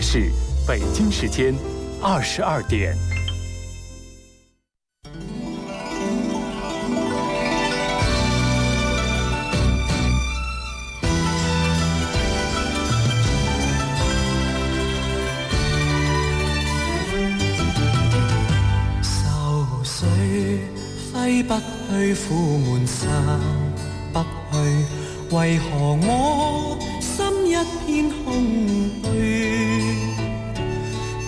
[0.00, 0.30] 是
[0.66, 1.54] 北京时间
[2.00, 2.96] 二十二点。
[19.02, 20.06] 愁绪
[21.12, 21.54] 挥不
[21.90, 23.08] 去，苦闷散
[24.12, 24.26] 不去，
[25.36, 27.54] 为何我心一
[27.86, 28.24] 片空
[29.04, 29.39] 虚？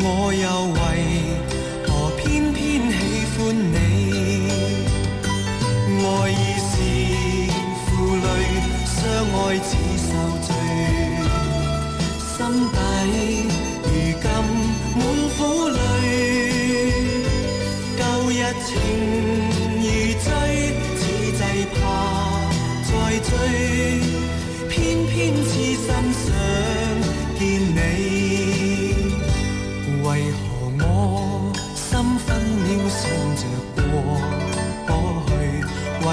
[0.00, 1.17] 我又为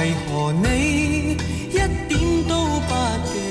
[0.05, 1.35] 为何你
[1.71, 2.93] 一点都不
[3.25, 3.44] 记？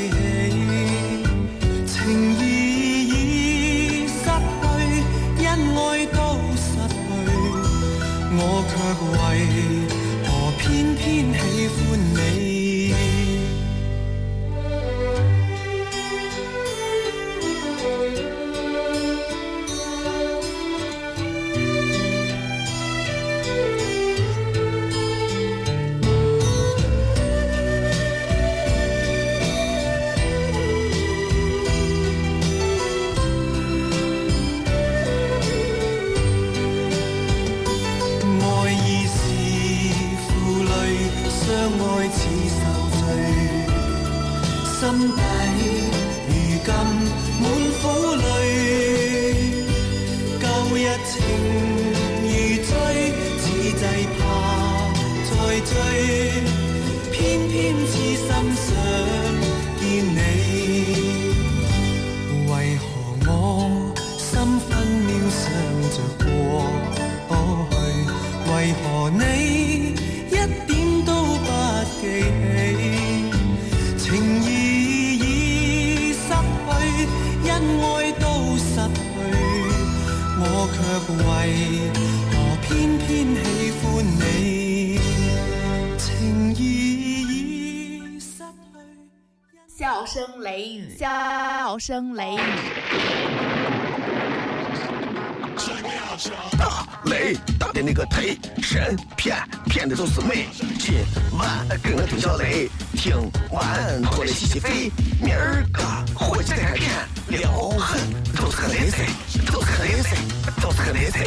[108.94, 110.16] 都是个雷菜，
[110.62, 111.27] 都是个雷菜，都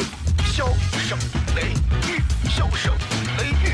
[0.50, 0.66] 笑
[1.06, 1.18] 声
[1.54, 1.74] 雷
[2.08, 2.94] 雨，笑声
[3.36, 3.67] 雷雨，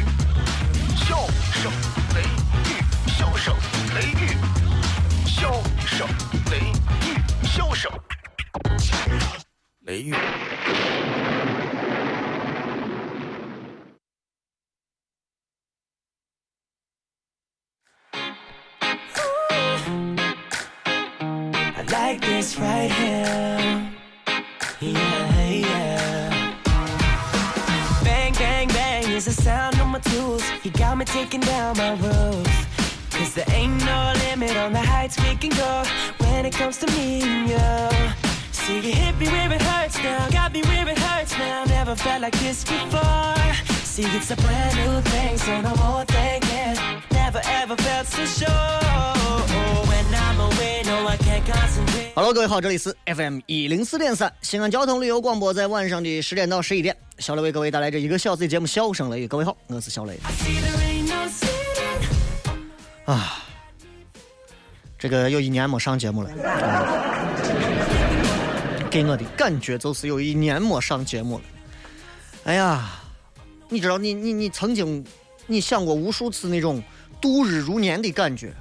[52.45, 59.25] 位好，这里是 FM 一零四点三西安交通旅游广播，在晚上的十点到十一点，小雷为各位带来这一个小时的节目《笑声雷雨》。
[59.29, 60.19] 各位好，我是小雷
[63.07, 63.43] 啊。
[64.99, 66.31] 这个有一年没上节目了，
[68.91, 71.45] 给我的感觉就是有一年没上节目了。
[72.45, 72.91] 哎呀，
[73.71, 75.03] 你知道，你你你曾经，
[75.47, 76.83] 你想过无数次那种
[77.23, 78.53] 度日如年的感觉。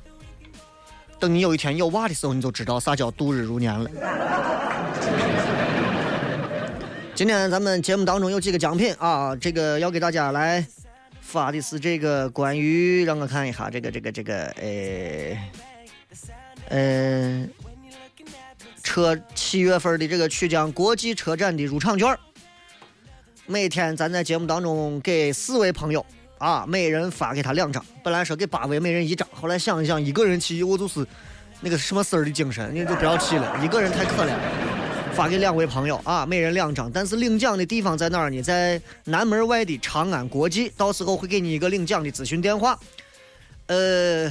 [1.24, 3.90] 等你有一天有娃的时候，你就知道啥叫度日如年了。
[7.16, 10.68] 今天咱们节目当中有几个奖品啊，这个要给大家来
[11.22, 15.38] 发的是这个关于让我看一下这个这个这个呃
[16.68, 17.48] 呃
[18.84, 22.14] 车七月份的这个曲江国际车展的入场券
[23.46, 26.06] 每天咱在节目当中给四位朋友
[26.44, 27.84] 啊，每人发给他两张。
[28.04, 31.08] 本来说给八位每人一张，后来想一想，一个人去我就是
[31.62, 34.34] 那个什么丝儿的精神，你就不要去了，一个人太可怜。
[35.14, 36.92] 发给两位朋友啊，每人两张。
[36.92, 38.42] 但是领奖的地方在哪儿呢？
[38.42, 42.78] 在南门外的长安国际，到时候会给你一个领奖的咨询电话。
[43.68, 44.30] 呃，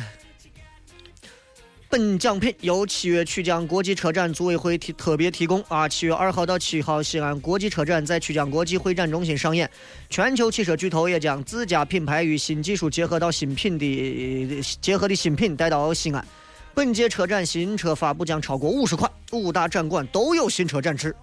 [1.93, 5.87] 本奖品由七月曲江国际车展组委会提特别提供啊。
[5.87, 9.71] 七月二号到七号，西安国际车展在曲江国际会展中心上演，
[10.09, 16.27] 全球汽车巨头也将自家品牌与新技术结合到新品的结合的新品带到西安。
[16.73, 21.15] 本届车展新车发布将超过五十款，五大展馆都有新车展示，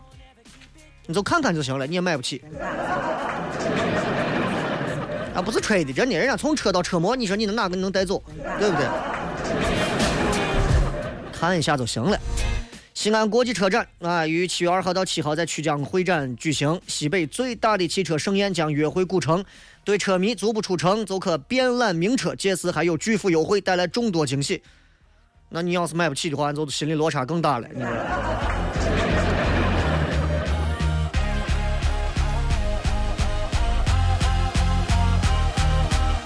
[1.08, 2.44] 你就看看就行了，你也买不起。
[5.34, 8.22] 啊，不是吹的，真的，人家从车到车模，你说你能哪个能带走，
[8.60, 8.86] 对不对？
[11.40, 12.20] 看一下就行了。
[12.94, 19.46] 西安国际车展啊，于七月二号到七号在曲江会展举行，西北最大的汽车盛宴将约会古城，
[19.86, 24.62] 对车迷足不出城就可遍览名车，届时还有巨幅优惠，带来众多惊喜。
[25.48, 27.68] 那你要是买不起的话，就心理落差更大了。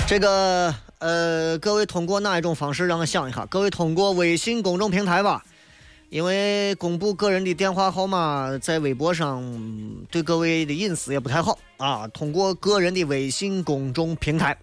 [0.08, 0.74] 这个
[1.04, 3.46] 呃，各位通过哪一种方式让我想一下？
[3.48, 5.44] 各位通过微信公众平台吧，
[6.08, 9.44] 因为公布个人的电话号码在微博上
[10.10, 12.08] 对各位的隐私也不太好啊。
[12.08, 14.58] 通过个人的微信公众平台。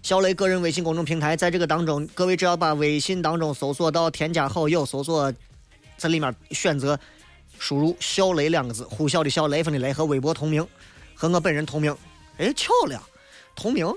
[0.00, 5.32] 小雷个人微信公众平台，在这个当中，各位只要把微信当中搜索到添加好友，搜索
[5.96, 6.96] 在里面选择
[7.58, 10.64] 输入“小雷”两个字，呼啸的小雷锋的雷和微博同名，
[11.16, 11.96] 和我本人同名。
[12.36, 13.02] 哎，巧了，
[13.54, 13.90] 同名。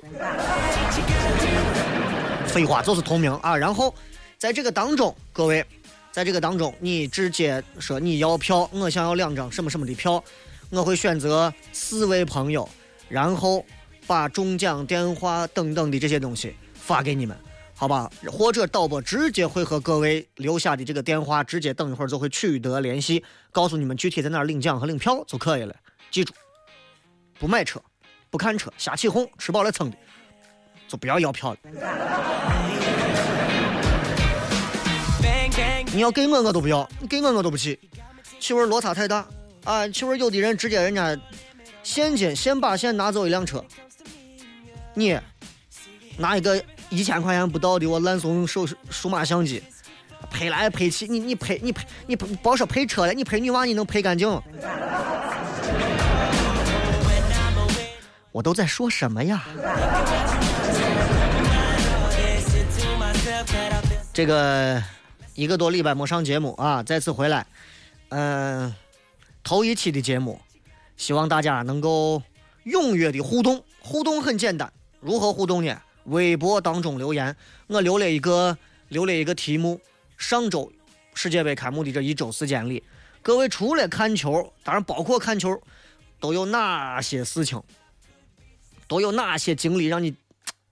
[2.48, 3.56] 废话，就是同名啊。
[3.56, 3.94] 然后
[4.38, 5.66] 在这个当中，各位，
[6.12, 10.24] 在这个当中，你直接说你要票，我想要两张什么什么的票，
[10.70, 12.68] 我会选择四位朋友，
[13.10, 13.66] 然后。
[14.06, 17.38] 把中奖电话等等的这些东西发给你们，
[17.76, 18.10] 好吧？
[18.32, 23.22] 或者导播直接会和各位留下的这个电话，直接等一会儿就会取得联系，
[23.52, 25.76] 告诉你们具体在哪儿领奖和领票就可以了。
[26.10, 26.34] 记住，
[27.38, 27.82] 不买车，
[28.30, 29.98] 不看车，瞎起哄，吃饱了撑的，
[30.88, 31.58] 就不要要票了。
[35.94, 37.80] 你要给我我都不要，你给我我都不去，
[38.40, 39.26] 气味落差太大
[39.64, 39.88] 啊！
[39.88, 41.18] 气味有的人直接人家
[41.82, 43.64] 现金现把现拿走一辆车。
[44.94, 45.18] 你
[46.18, 49.64] 拿一个一千块钱不到的我烂怂手数码相机，
[50.30, 54.30] 拍来拍去，你你拍你拍你别说拍车了，你拍女娃你能拍干净？
[58.32, 59.44] 我都在说什么呀？
[64.14, 64.82] 这个
[65.36, 67.46] 一个多礼拜没上节目啊，再次回来，
[68.10, 68.74] 嗯，
[69.44, 70.42] 头一期的节目，
[70.98, 72.22] 希望大家能够
[72.66, 74.72] 踊跃的互动，互动很简单。
[75.00, 75.80] 如何互动呢？
[76.06, 77.36] 微博当中留言，
[77.68, 78.58] 我留了一个
[78.88, 79.80] 留了一个题目：
[80.18, 80.72] 上周
[81.14, 82.84] 世界杯开幕的这一周时间里，
[83.22, 85.62] 各位除了看球，当然包括看球，
[86.20, 87.62] 都有哪些事情，
[88.88, 90.16] 都有哪些经历让你，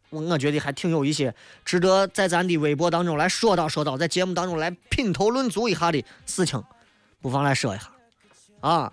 [0.10, 6.64] 我我觉得还挺有一些值得在咱的微博当中来说道说道，在节目当中来品头论足一下的事情，
[7.22, 7.92] 不妨来说一下。
[8.62, 8.92] 啊，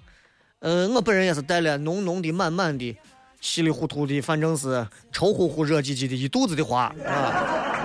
[0.58, 2.96] 呃，我本人也是带了浓浓的、满满的。
[3.40, 7.82] 稀里糊涂的，反正是愁乎乎、热唧唧的一肚子的话啊！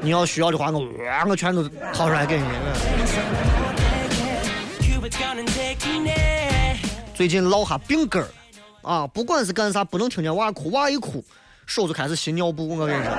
[0.00, 0.88] 你要需要的话，我
[1.28, 2.44] 我全都掏出来给你。
[7.16, 8.28] 最近落下病根儿
[8.82, 9.06] 啊！
[9.06, 11.24] 不管是干啥，不能听见娃哭，娃一哭，
[11.66, 12.68] 手就开始吸尿布。
[12.68, 13.12] 我跟你说，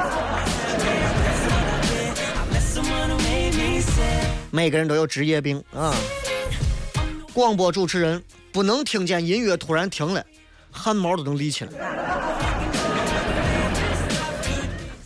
[4.51, 5.93] 每个人都有职业病啊！
[7.33, 8.23] 广播主持人。
[8.51, 10.25] 不能听见音乐突然停了，
[10.71, 11.71] 汗毛都能立起来。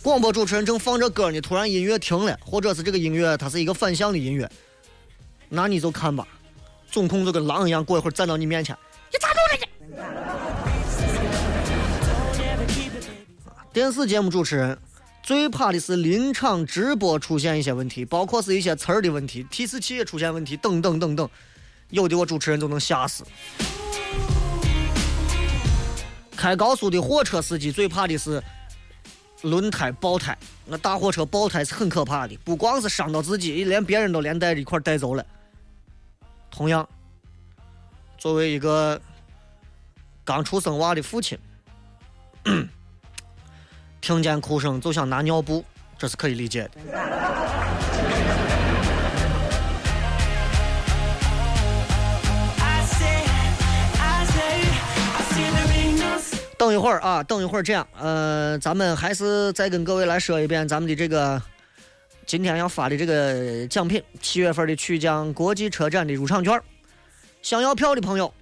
[0.02, 4.50] 广播主持人正放着歌呢，突然音乐停了，或者是这个音乐它是一个反向的音乐，
[5.50, 6.26] 那你就看吧，
[6.90, 8.74] 总控就跟狼一样，过一会儿站到你面前，
[9.12, 9.68] 你咋弄的？
[13.72, 14.78] 电视节目主持人
[15.22, 21.28] 最怕的是临场直播出现一些问题，包括是一些词儿的问题，提示器也出现问题，等等等等。
[21.90, 23.24] 有的我主持人就能吓死。
[26.36, 28.42] 开高速的货车司机最怕的是
[29.42, 30.36] 轮胎爆胎，
[30.66, 35.24] 那大货车爆胎是很可怕的，不光是伤到自己，连别人都连带着一块带走了。
[36.50, 36.88] 同样，
[38.18, 39.00] 作为一个
[40.24, 41.38] 刚出生娃的父亲，
[44.00, 45.62] 听见哭声就想拿尿布，
[45.98, 46.70] 这是可以理解的。
[56.56, 61.42] 等一会儿啊，等一会儿，这样，呃，咱们还是再跟各位来说一遍咱们的这个
[62.24, 66.58] 今天要发的这个奖品，七月份的曲江国际车展的入场券。
[67.42, 68.32] 想要票的朋友，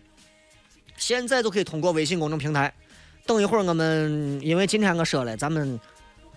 [1.02, 2.72] 现在就可以通过微信公众平台。
[3.26, 5.80] 等一会儿我们，因为今天我说了，咱们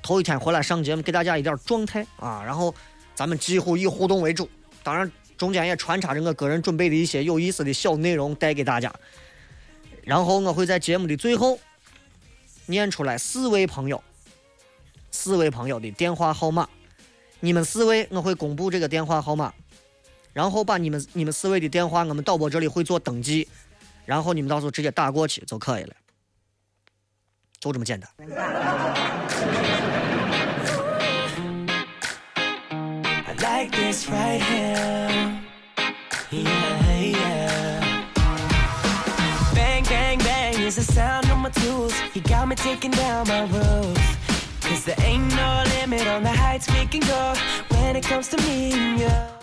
[0.01, 2.74] 头一天回来上节目，给大家一点状态啊，然后
[3.13, 4.50] 咱们几乎以互动为主，
[4.81, 8.91] 当然中间也穿插着我个人准备的一些有意思的小内容带给大家。
[10.03, 11.60] 然后我会在节目的最后
[12.65, 14.03] 念出来四位朋友，
[15.12, 16.67] 四位朋友的电话号码，
[17.39, 19.53] 你们四位我会公布这个电话号码，
[20.34, 23.48] 然后把你们你们四位的电话我们导播这里会做登记，
[24.05, 25.95] 然后你们到时候直接打过去就可以了，
[27.59, 28.09] 就这么简单。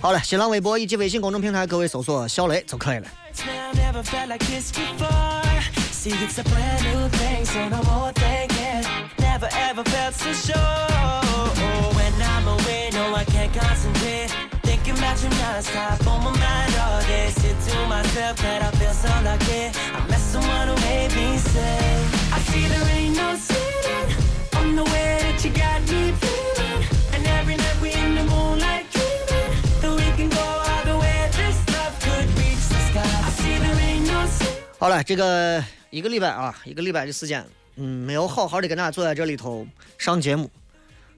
[0.01, 3.07] 好了，新浪微博以及微信公众平台，各位搜索“小雷”就可以了。
[34.83, 37.47] 好了，这个一个礼拜啊，一个礼拜的时间，
[37.77, 39.65] 嗯，没有好好的跟大家坐在这里头
[39.97, 40.51] 上节目。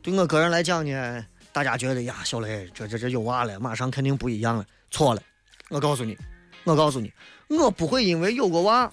[0.03, 4.67] 对我个人来讲呢，大家觉得呀，小雷这这这有娃了，马上肯定不一样了。
[4.91, 5.23] 错了，
[5.71, 6.15] 我告诉你，
[6.65, 7.11] 我告诉你，
[7.49, 8.93] 我不会因为有个娃，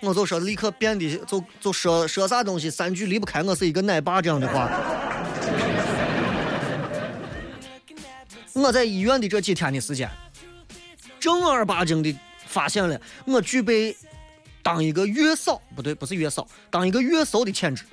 [0.00, 4.70] 我就说立刻变得就就说说啥东西三句离不开我是一个奶爸这样的话。
[8.56, 10.10] 我在医院的这几天的时间，
[11.20, 12.16] 正儿八经的
[12.54, 13.96] 发现了我具备
[14.62, 17.84] 当一个月嫂，不对，不是月嫂，当一个月嫂的潜质。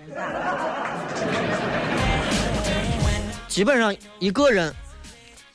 [3.47, 4.71] 基本上一个人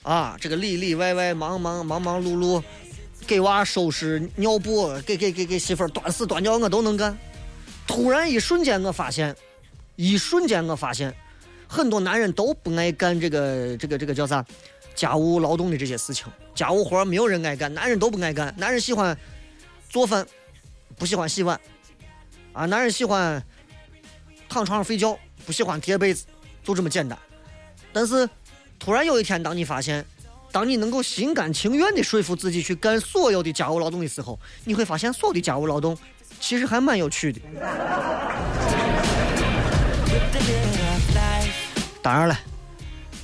[0.03, 2.63] 啊，这个里里外外忙忙忙忙碌碌，
[3.29, 7.17] 给娃收拾尿布，给给给给媳妇儿端屎端尿，我都能干。
[7.87, 9.35] 突然一瞬间，我发现，
[9.95, 11.15] 一瞬间我发现，
[11.69, 14.45] 很多男人都不爱干这个这个这个叫啥
[14.97, 18.53] 家务劳动的这些事情，家务活没有人爱干，男人都不爱干。
[18.57, 19.17] 男人喜欢
[19.91, 20.27] 做饭，
[20.97, 21.61] 不喜欢洗碗，
[22.55, 23.41] 啊，男人喜欢
[24.49, 26.25] 躺床上睡觉，不喜欢叠被子，
[26.65, 27.17] 就这么简单。
[27.93, 28.29] 但是
[28.79, 30.05] 突然有一天，当你发现，
[30.51, 35.97] 当你能够心甘情愿地说服自己去干所有的家务劳动的时候，你会发现所有的家务劳动
[36.41, 37.41] 其实还蛮有趣的。
[42.03, 42.39] 当然了，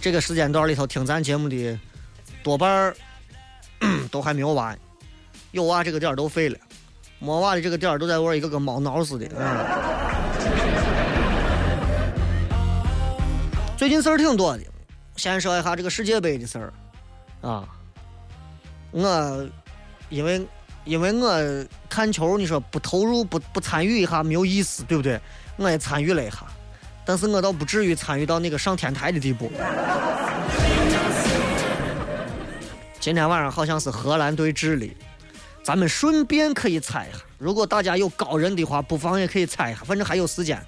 [0.03, 1.79] 这个时间段里头听咱节目的
[2.43, 2.97] 多半儿
[4.11, 4.77] 都还没有娃，
[5.53, 6.59] 有娃这个点儿都废了，
[7.21, 9.29] 没娃的这个点儿都在玩一个跟猫挠似的。
[9.39, 9.65] 嗯。
[13.77, 14.65] 最近事儿挺多的，
[15.15, 16.73] 先说一下这个世界杯的事儿
[17.49, 17.69] 啊。
[18.91, 19.49] 我
[20.09, 20.45] 因为
[20.85, 25.21] 因为我看球，你说不投入不不参与一下没有意思，对不对？
[25.59, 26.39] 我也参与了一下，
[27.05, 29.51] 但是我倒不至于参与到那个上天台的地步。
[33.01, 34.97] 今天晚上好像是荷兰对智利，
[35.65, 37.19] 咱们顺便可以猜一下。
[37.39, 40.65] 如果大家有高人的话，不妨也可以猜一下，反正还有时间，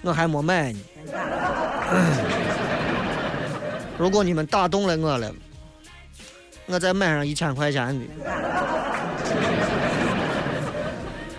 [0.00, 0.78] 我还没买呢。
[3.98, 5.30] 如果你们打动了我了，
[6.64, 8.06] 我再买上一千块钱的。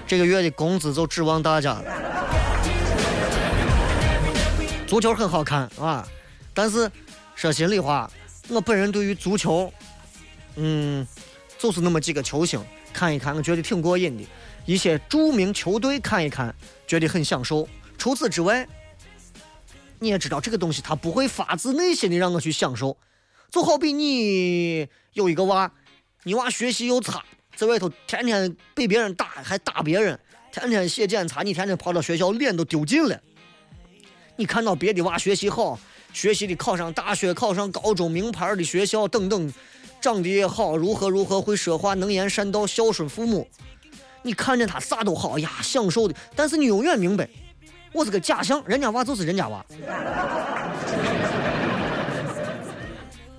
[0.06, 1.84] 这个月的工资就指望大家了。
[4.92, 6.06] 足球很好看啊，
[6.54, 6.92] 但是
[7.34, 8.12] 说心里话，
[8.50, 9.72] 我本人对于足球，
[10.58, 11.08] 嗯，
[11.58, 14.24] 就是那么几个球星看一看，我觉得挺过瘾的。
[14.66, 16.54] 一些著名球队看一看，
[16.86, 17.66] 觉得很享受。
[17.98, 18.68] 除此之外，
[20.00, 22.98] 你也知道这个东西它不会发自内心的让我去享受。
[23.50, 25.72] 就好比你有一个娃，
[26.24, 27.24] 你娃学习又差，
[27.56, 30.20] 在外头天天被别人打，还打别人，
[30.52, 33.18] 天天写检查，你天天跑到学校脸都丢尽了。
[34.42, 35.80] 你看到别的娃学习好，
[36.14, 39.54] 学习的考上大学，考上高中名牌的学校等等，
[40.02, 43.48] 长得也好，如何如何会说话，能言善道，孝顺父母。
[44.24, 46.16] 你看着他啥都好呀，享受的。
[46.36, 47.30] 但是你永远明白，
[47.94, 49.64] 我是个假象，人家娃就是人家娃。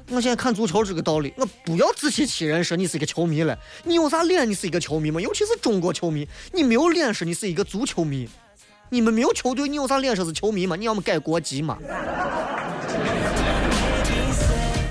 [0.08, 3.58] 我现在看足球这个道理，我不要自欺欺人，说你是一个球迷了。
[3.82, 4.48] 你有啥脸？
[4.48, 5.20] 你是一个球迷吗？
[5.20, 8.28] 尤其是中国球迷，你没有脸说你是一个足球迷。
[8.92, 10.76] 你们没有球队，你有啥脸说是球迷吗？
[10.76, 11.78] 你要么改国籍嘛。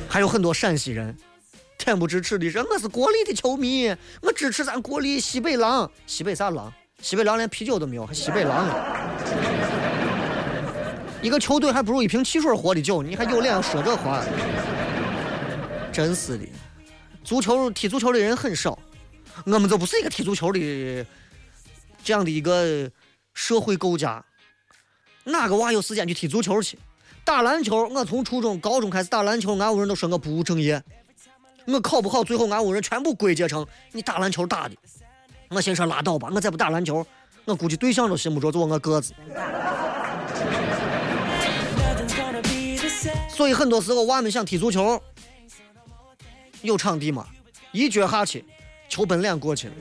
[0.09, 1.15] 还有很多陕西人，
[1.77, 5.87] 恬不知耻的说我是国力的球迷，我支持咱国力西北狼。
[6.07, 6.73] 西北啥狼？
[6.99, 8.73] 西北狼连啤酒都没有，还西北狼呢？
[11.21, 14.25] 一个球队还不如一瓶汽水活的久，你还有脸说这话？
[15.91, 16.45] 真是的，
[17.23, 18.79] 足球踢足球的人很少，
[19.45, 21.05] 我们这不是一个踢足球的
[22.03, 22.89] 这样的一个。
[23.33, 24.23] 社会构架，
[25.25, 26.77] 哪个娃有时间去踢足球去？
[27.23, 30.81] 打篮球，我从初中、高中开始打篮球，俺屋人都说我不务正业。
[31.65, 34.75] 我考不好，最后俺屋人全部归结成你打篮球打的。
[35.49, 37.05] 我心说拉倒吧，我再不打篮球，
[37.45, 39.13] 我估计对象都寻不着，就我个子。
[43.29, 45.01] 所以很多时候娃们想踢足球，
[46.61, 47.27] 有场地吗？
[47.71, 48.43] 一脚下去，
[48.89, 49.73] 球奔脸过去了。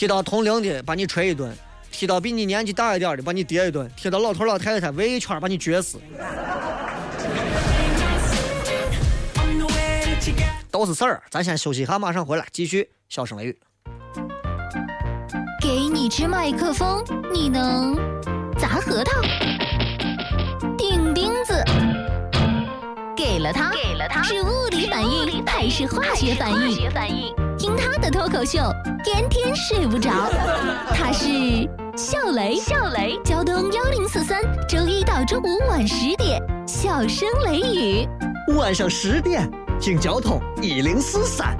[0.00, 1.54] 踢到同龄的把你捶一顿，
[1.92, 6.00] 踢到比你年纪大一点的把你跌一顿，踢到老头老太太围一圈把你撅死，
[10.70, 11.22] 都是事儿。
[11.28, 13.58] 咱先休息一下，马上回来继续小声雷雨。
[15.60, 17.94] 给你支麦克风，你能
[18.58, 19.20] 砸核桃、
[20.78, 21.62] 钉钉子？
[23.14, 26.88] 给了他，给了他，是物理反应还是化学反应？
[28.00, 28.58] 的脱口秀，
[29.04, 30.10] 天天睡不着。
[30.94, 31.26] 他是
[31.96, 38.08] 笑雷，笑雷，交通幺零四三，周一到周五晚十点，笑声雷雨，
[38.56, 41.56] 晚上十点听交通一零四三。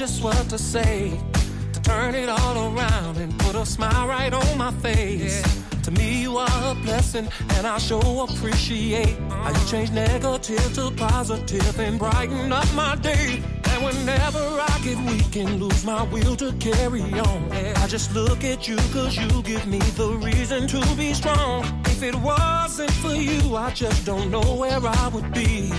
[0.00, 1.12] Just what to say
[1.74, 5.42] to turn it all around and put a smile right on my face.
[5.42, 5.80] Yeah.
[5.82, 9.42] To me, you are a blessing, and I sure appreciate uh-huh.
[9.42, 13.42] how you change negative to positive and brighten up my day.
[13.64, 18.42] And whenever I get weak and lose my will to carry on, I just look
[18.42, 21.62] at you cause you give me the reason to be strong.
[21.84, 25.70] If it wasn't for you, I just don't know where I would be.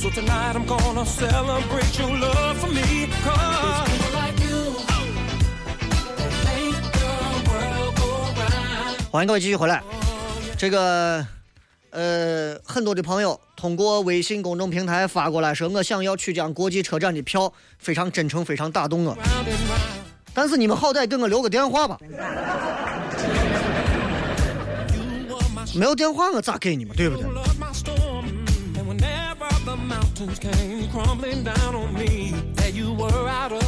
[0.00, 3.06] So tonight I'm gonna celebrate your love for me.
[3.22, 4.72] Cause people like you,
[6.42, 7.10] make the
[7.46, 9.10] world go round.
[9.10, 9.82] 欢迎各位继续回来。
[10.56, 11.26] 这个，
[11.90, 19.14] 呃，很多的朋友通过微信公众平台发过来说，我想要曲江国际车展的票，非常真诚，非常打动我。
[20.32, 21.98] 但是你们好歹给我留个电话吧。
[25.74, 27.26] 没有电话我咋给你们，对不对？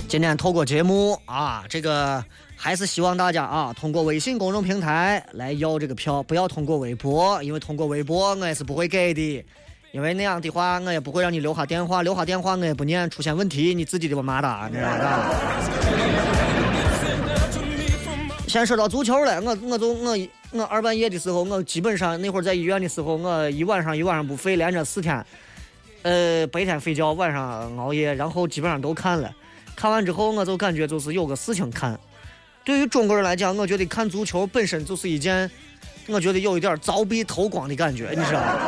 [0.06, 2.22] 今天透过节目啊，这个
[2.54, 9.42] 还是希望大家啊，通过微信公众平台来要这个票，不要通过微博，因为通过微博我也是不会给的，
[9.92, 15.30] 因为那样的话我也不会让你留下电话，留下电话我也不念，出现问题你自己的吧妈的，你知道吧？
[18.46, 20.14] 先说到足球了，我我就我
[20.50, 25.24] 我二半夜的时候，我基本上那会儿在医院的时候，我一晚上一晚上不睡，连着四天。
[26.02, 29.32] 呃，白天睡觉，晚上熬夜，然后基本上都看了。
[29.76, 31.98] 看完之后，我就感觉就是有个事情看。
[32.64, 35.50] 对于中国人来讲，我觉得看足球本身就是一件，
[36.08, 38.58] 我觉得有一点凿壁偷光的感觉，你知道吗？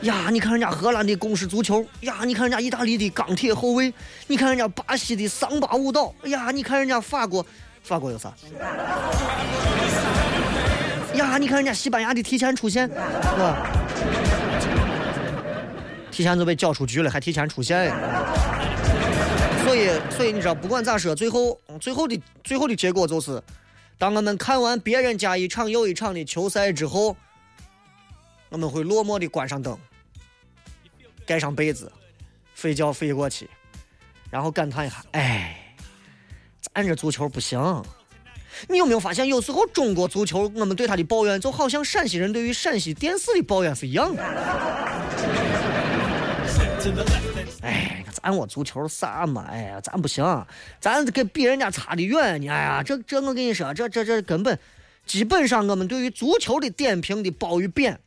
[0.02, 3.92] 呀，你看人家荷兰的攻势足球，呀，你看人家意大利的钢铁后卫，
[4.26, 7.44] 你看人家巴西的桑巴舞蹈，呀，你看人家法国，
[7.82, 8.32] 法国有啥？
[11.14, 12.94] 呀，你看人家西班牙的提前出现，是
[13.38, 13.66] 吧？
[16.16, 17.90] 提前就被叫出局了，还提前出现。
[19.62, 23.42] 所以，所以你知道，不管咋说，最后，最后的，最后的结果就是，
[23.98, 27.14] 当我们看完别人家一场又一场的球赛之后，
[28.48, 29.76] 我们会落寞的关上灯，
[31.26, 31.92] 盖上被子，
[32.54, 33.50] 睡觉睡过去，
[34.30, 35.74] 然后感叹一下：哎，
[36.72, 37.60] 咱这足球不行。
[38.68, 44.24] 你有没有发现，有时候中国足球，我们对他的抱怨，就好像陕西人对于陕西电视的抱怨是一样的。
[47.62, 49.44] 哎，咱我足球啥嘛？
[49.48, 50.24] 哎呀，咱不行，
[50.80, 52.48] 咱跟比人家差的远呢。
[52.48, 54.58] 哎呀，这这我跟你说，这这这根本，
[55.04, 57.98] 基本上我们对于足球的点评的褒与贬，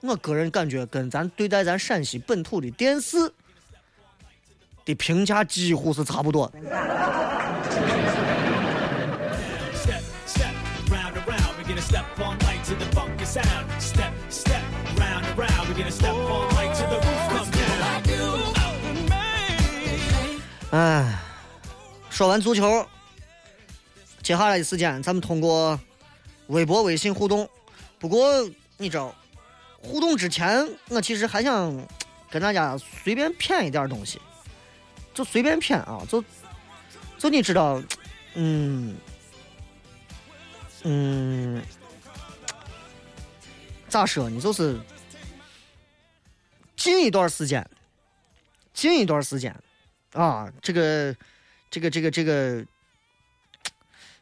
[0.00, 3.16] 我个人感觉跟咱对待咱陕西本土的电视
[4.84, 6.50] 的评价几乎是差不多。
[20.70, 21.18] 哎，
[22.10, 22.86] 说完足球，
[24.22, 25.80] 接下来的时间咱们通过
[26.48, 27.48] 微博、微信互动。
[27.98, 28.30] 不过
[28.76, 29.14] 你知道，
[29.80, 31.74] 互动之前，我其实还想
[32.28, 34.20] 跟大家随便谝一点东西，
[35.14, 36.22] 就随便谝啊，就
[37.16, 37.82] 就你知道，
[38.34, 38.94] 嗯
[40.82, 41.62] 嗯，
[43.88, 44.38] 咋说呢？
[44.38, 44.78] 就是
[46.76, 47.66] 近一段时间，
[48.74, 49.56] 近一段时间。
[50.12, 51.14] 啊，这个，
[51.70, 52.64] 这个，这个，这个，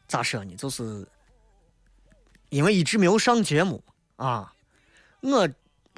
[0.09, 0.55] 咋说呢？
[0.57, 1.07] 就是
[2.49, 3.85] 因为一直没有上节目
[4.17, 4.53] 啊，
[5.21, 5.49] 我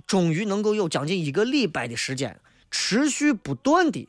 [0.06, 2.38] 终于能够有将近一个礼拜的时间，
[2.70, 4.06] 持续不断的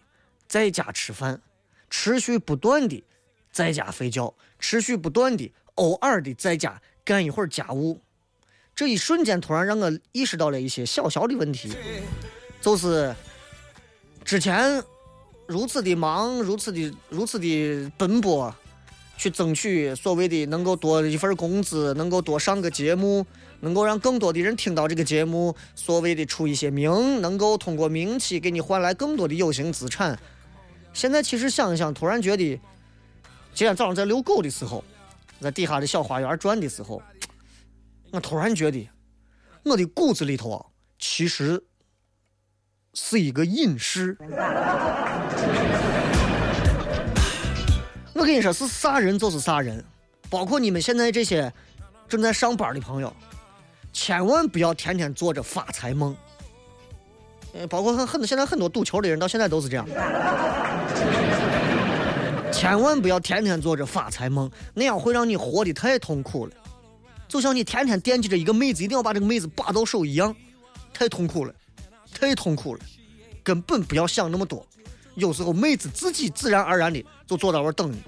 [0.49, 1.41] 在家吃饭，
[1.89, 3.01] 持续不断的
[3.49, 8.01] 在家睡觉，持续不断的偶尔的在家干一会儿家务。
[8.75, 11.73] 这一瞬间，突然让我意识到了一些小小的问题，
[12.59, 13.15] 就是
[14.25, 14.83] 之前。
[15.49, 18.53] 如此的忙，如此的如此的奔波，
[19.17, 23.25] 去争取所谓的能够多一份工资，能够多上个节目，
[23.61, 30.19] 能够让更多的人听到这个节目，所谓的出一些名，能够通过名气给你换来更多的有形资产。
[30.93, 32.43] 现在其实想一想，突然觉得，
[33.55, 34.83] 今天早上在遛狗的时候，
[35.41, 37.01] 在底下的小花园转的时候，
[38.11, 38.87] 我突然觉得，
[39.63, 40.63] 我的骨子里头啊，
[40.99, 41.63] 其实
[42.93, 44.15] 是一个隐士。
[48.13, 49.83] 我跟你说，是啥人就是啥人，
[50.29, 51.51] 包括你们现在这些
[52.07, 53.13] 正在上班的朋友，
[53.93, 56.15] 千万不要天天做着发财梦。
[57.53, 59.87] 呃，包括很很多现在很多赌球的人到现在都是这样，
[62.51, 66.53] 千万不要天天做着发财梦，那样会让你活得太痛苦了。
[67.27, 70.35] 就像你天天惦记着一个妹子，一定要把这个妹子把到手一样，
[70.93, 71.53] 太痛苦了，
[72.13, 72.81] 太痛苦了，
[73.41, 74.63] 根本不要想那么多。
[75.19, 78.01] 有时候妹子自己自然而然的就坐在那等你。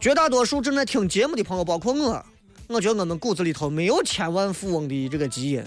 [0.00, 2.24] 绝大多数正在听节目的朋友，包括我，
[2.68, 5.62] 我觉得我们骨子里头没有千万富翁的这个基因，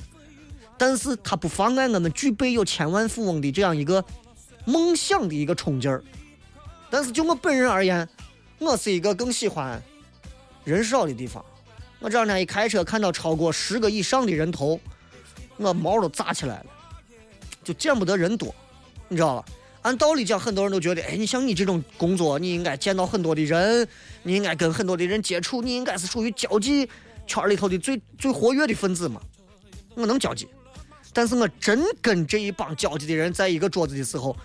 [0.78, 4.04] 但是它不妨碍我们具备有千万富翁的这样一个
[4.66, 6.04] 梦想的一个冲劲儿。
[6.90, 8.08] 但是就我本人而言，
[8.58, 9.82] 我是一个更喜欢
[10.64, 11.44] 人少的地方。
[12.00, 14.80] 我这两天一开车看到超过十个以上的人头，
[15.58, 16.66] 我毛都炸起来了。
[17.72, 18.54] 就见不得人多，
[19.08, 19.46] 你知道吧？
[19.84, 23.88] 按道理讲，很多人都觉得，哎，你像你这种工作，你应该见到很多的人，
[24.24, 26.88] 你应该跟很多的人接触，你应该是属于交际
[27.26, 29.22] 圈里头的最最活跃的分子嘛。
[29.96, 30.50] 我能交际，
[31.14, 34.36] 但是我真跟这一帮交际的人在一个桌子的时候，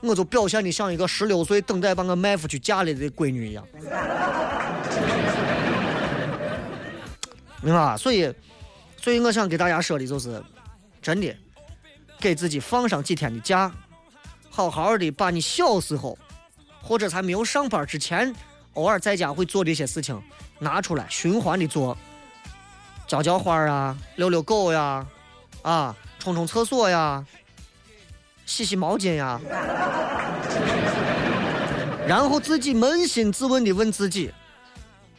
[0.00, 3.64] 我就表现的像一个十六岁等待把我卖出去嫁了的闺女一样，
[7.62, 7.96] 明白吧？
[7.96, 8.34] 所以，
[9.00, 10.42] 所以我想给大家说的就是，
[11.00, 11.32] 真的。
[12.24, 13.70] 给自己放上几天的假，
[14.48, 16.16] 好好的把你小时候
[16.82, 18.34] 或者才没有上班之前，
[18.72, 20.18] 偶尔在家会做的一些事情
[20.58, 21.94] 拿出来循环的做，
[23.06, 25.06] 浇浇花啊，遛遛狗呀，
[25.60, 27.22] 啊，冲冲厕所呀，
[28.46, 29.38] 洗洗毛巾呀，
[32.08, 34.32] 然后自己扪心自问的问自己，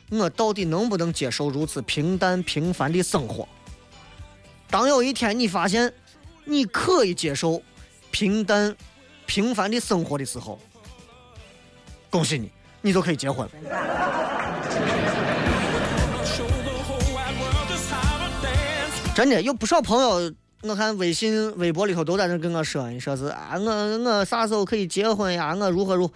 [0.09, 3.47] 我到底能不能接受如此平淡平凡的生活？
[4.71, 5.93] 当有一天你发现。
[6.45, 7.61] 你可以接受
[8.11, 8.75] 平淡、
[9.25, 10.59] 平凡的生活的时候，
[12.09, 13.51] 恭喜你，你就可以结婚了。
[19.15, 20.31] 真的有不少朋友，
[20.61, 25.55] 我看微信、微博里头都在那跟我说，你说是啊，我我啥时候可以结婚呀？
[25.55, 26.11] 我如何如？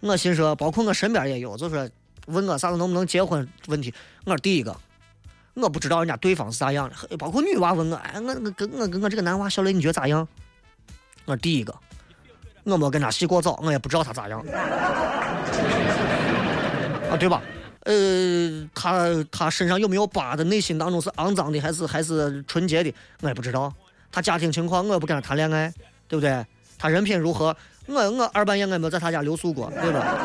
[0.00, 1.88] 我心说，包括我身边也有，就说
[2.26, 3.92] 问我啥时候能不能结婚问题。
[4.24, 4.76] 我说第一个。
[5.54, 10.26] 我不知道人家对方是咋样的，包括女娃问我，哎，我我跟我跟我这个男娃小雷，你觉得咋样？
[11.26, 11.74] 我第一个，
[12.64, 14.40] 我没跟他洗过澡，我也不知道他咋样，
[17.10, 17.42] 啊，对吧？
[17.84, 20.42] 呃，他他身上有没有疤的？
[20.44, 22.94] 内心当中是肮脏的还是还是纯洁的？
[23.20, 23.72] 我也不知道。
[24.10, 25.72] 他家庭情况，我也不跟他谈恋爱，
[26.08, 26.44] 对不对？
[26.78, 27.56] 他人品如何？
[27.86, 30.16] 我我二半夜我也没在他家留宿过，对吧？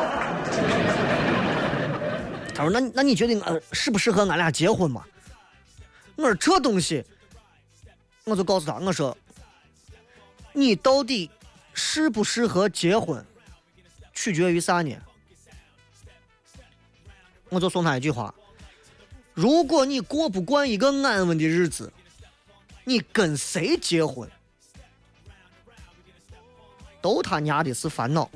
[2.54, 5.02] 他说：“那那你觉得呃适不适合俺俩结婚嘛？”
[6.18, 7.04] 我说这东西，
[8.24, 9.16] 我就告诉他，我说，
[10.52, 11.30] 你到底
[11.72, 13.24] 适不适合结婚，
[14.12, 14.96] 取决于啥呢？
[17.48, 18.34] 我就送他一句话：
[19.32, 21.92] 如果你过不惯一个安稳的日子，
[22.82, 24.28] 你跟谁结婚，
[27.00, 28.28] 都他娘的是烦恼。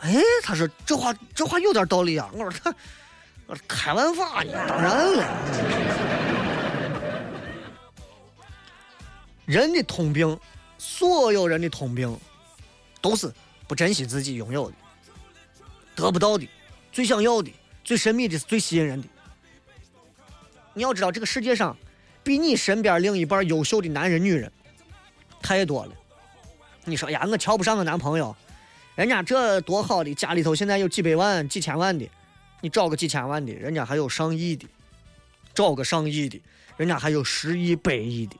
[0.00, 2.28] 哎，他说这话这话有点道理啊。
[2.32, 2.74] 我说他，
[3.46, 5.24] 我开玩笑呢，当然了。
[9.44, 10.38] 人的通病，
[10.78, 12.16] 所有人的通病，
[13.00, 13.30] 都是
[13.66, 14.76] 不珍惜自己拥有的，
[15.94, 16.48] 得不到的，
[16.92, 17.52] 最想要的，
[17.84, 19.08] 最神秘的，是最吸引人的。
[20.72, 21.76] 你要知道，这个世界上，
[22.22, 24.50] 比你身边另一半优秀的男人、女人
[25.42, 25.92] 太多了。
[26.84, 28.34] 你说呀，我瞧不上我男朋友，
[28.94, 32.08] 人家这多好的，家里头现在有几百万、几千万的，
[32.62, 34.66] 你找个几千万的，人家还有上亿的；
[35.52, 36.40] 找个上亿的，
[36.78, 38.36] 人家还有十亿、百亿的。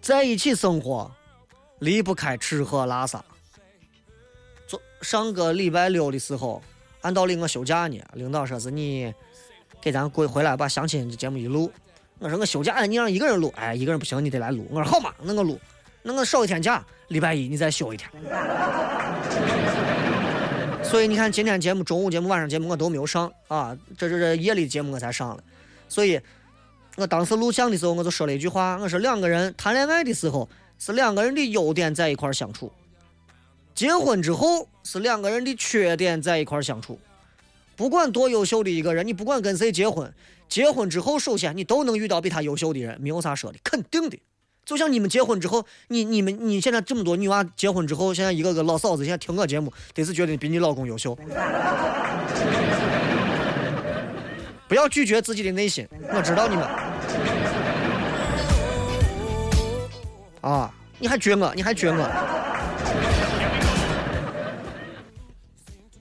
[0.00, 1.10] 在一起生活，
[1.80, 3.22] 离不开吃喝拉撒。
[4.66, 6.62] 昨上个礼拜六的时候，
[7.00, 9.12] 按道理我休假呢，领导说是你
[9.80, 11.70] 给咱归回来把相亲节目一录。
[12.20, 14.66] 我说我休假，你让一个人录，哎，一个人不行，你得来录。
[14.70, 15.60] 我说好嘛，那我录，
[16.02, 18.08] 那我少一天假，礼拜一你再休一天。
[20.90, 25.44] 所以你看，今天节目中午节目、晚上节目我都没有上啊，这这这夜里节目我才上了。
[25.88, 26.20] 所以，
[26.96, 30.48] 我当时录像的时候，我就说了一句话，我说两个人谈恋爱的时候
[30.80, 32.72] 是两个人的优点在一块相处，
[33.72, 36.98] 结婚之后是两个人的缺点在一块相处。
[37.76, 40.12] 不管多优秀的一个人，你不管跟谁结婚，
[40.48, 44.18] 结婚之后首先你都能遇到比他优秀的人，没有啥说的，肯定的。
[44.64, 51.16] 就像你们结婚之后，你你们你现在这么多女娃结婚之后，现在一个个老嫂子现在听我节目，得是觉得比你老公优秀。
[54.68, 56.64] 不要拒绝自己的内心，我知道你们。
[60.42, 62.08] 啊，你还撅我，你还撅我。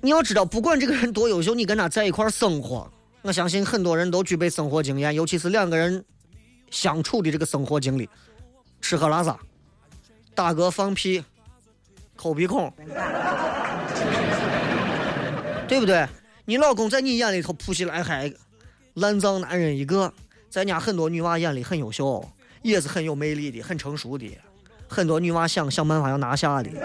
[0.01, 2.87] 你要知道，不管这个人多优秀，你跟他在一块儿生活，
[3.23, 6.05] 我相信很多人都具备生活经验，尤其是两个人
[6.69, 8.07] 相处的这个生活经历，
[8.81, 9.37] 吃喝拉撒，
[10.33, 11.23] 打嗝放屁，
[12.15, 12.73] 抠鼻孔，
[15.67, 16.07] 对不对？
[16.45, 18.33] 你老公在你眼里头扑起来还
[18.95, 20.11] 烂脏男人一个，
[20.49, 22.27] 在家很多女娃眼里很优秀，
[22.63, 24.35] 也是很有魅力的，很成熟的，
[24.87, 26.71] 很多女娃想想办法要拿下的。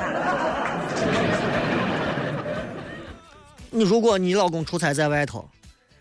[3.70, 5.48] 你如果你老公出差在外头，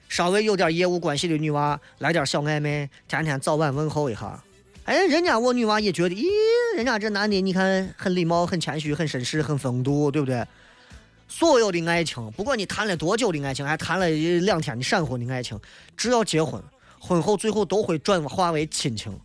[0.09, 4.43] 稍微有点业务关系的女娃来点小暧昧，天天早晚问候一下，
[4.85, 6.27] 哎，人家我女娃也觉得，咦，
[6.75, 10.45] 人家这男的你看很礼貌、很谦虚、很绅士、很风度，对不对？
[11.27, 14.09] 所有的爱情，不管你谈了多久的爱情，还谈了
[14.41, 15.57] 两天的闪婚的爱情，
[15.95, 16.61] 只要结婚，
[16.99, 19.17] 婚后最后都会转化为亲情，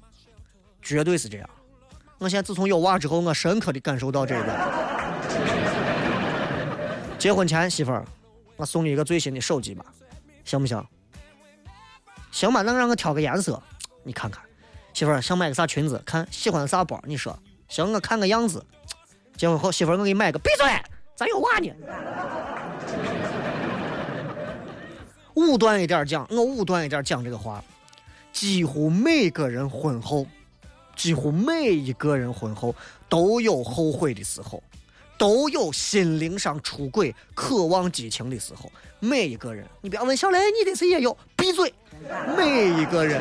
[0.81, 1.51] 绝对是这样。
[2.18, 4.44] 我现在自从有娃之后，我深刻的感受到这个。
[7.18, 8.05] 结婚前，媳妇儿。
[8.57, 9.85] 我送你一个最新的手机吧，
[10.44, 10.85] 行不行？
[12.31, 13.61] 行吧，那让我挑个颜色，
[14.05, 14.42] 你看看。
[14.98, 16.02] 媳妇儿想买个啥裙子？
[16.04, 17.00] 看喜欢啥包？
[17.06, 18.66] 你说行，我看个样子。
[19.37, 20.38] 结婚后，媳妇儿我给你买个。
[20.40, 20.66] 闭嘴，
[21.14, 21.72] 咱有娃呢。
[25.37, 27.62] 武断一点讲，我武断一点讲这个话，
[28.32, 30.26] 几乎每个人婚后，
[30.96, 32.74] 几乎每一个人婚后
[33.08, 34.61] 都有后悔的时候。
[35.16, 38.70] 都有心灵上出轨、渴望激情的时候。
[39.00, 41.16] 每一个人，你不要问小雷，你的是也有？
[41.37, 41.72] 闭嘴！
[42.37, 43.20] 每一个人，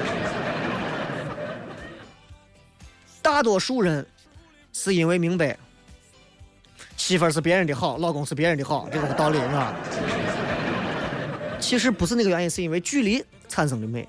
[3.27, 4.05] 大多数人
[4.71, 5.57] 是因为明白，
[6.95, 9.75] 媳妇儿是别人的好，老公是别人的好，这个道理是吧？
[11.59, 14.07] 其实不是那个原因，是因为距离产生的美。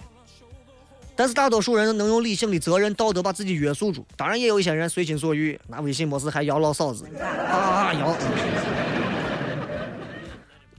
[1.16, 8.16] 但是大多数人能用理性的责任、道德把自己约束住，当然也有一些人随心所欲，拿微信模式还摇老嫂子，啊摇。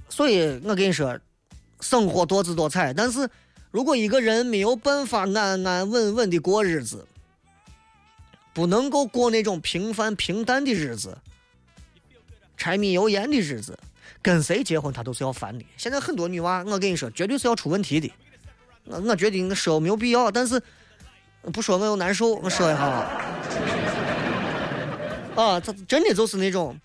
[0.07, 1.19] 所以我跟你说，
[1.81, 3.29] 生活多姿多彩，但是
[3.69, 7.05] 如果一个人没有办法安安稳稳的过日子，
[8.59, 11.17] 不能够过那种平凡平淡的日子，
[12.57, 13.79] 柴米油盐的日子，
[14.21, 15.63] 跟谁结婚他都是要烦的。
[15.77, 18.11] 现在很多女娃，我跟你说，绝对是要出问题的。
[18.83, 20.61] 我我觉得你说没有必要，但是
[21.53, 22.35] 不说我又难受。
[22.35, 22.83] 我说一下
[25.41, 26.77] 啊，他真的就是那种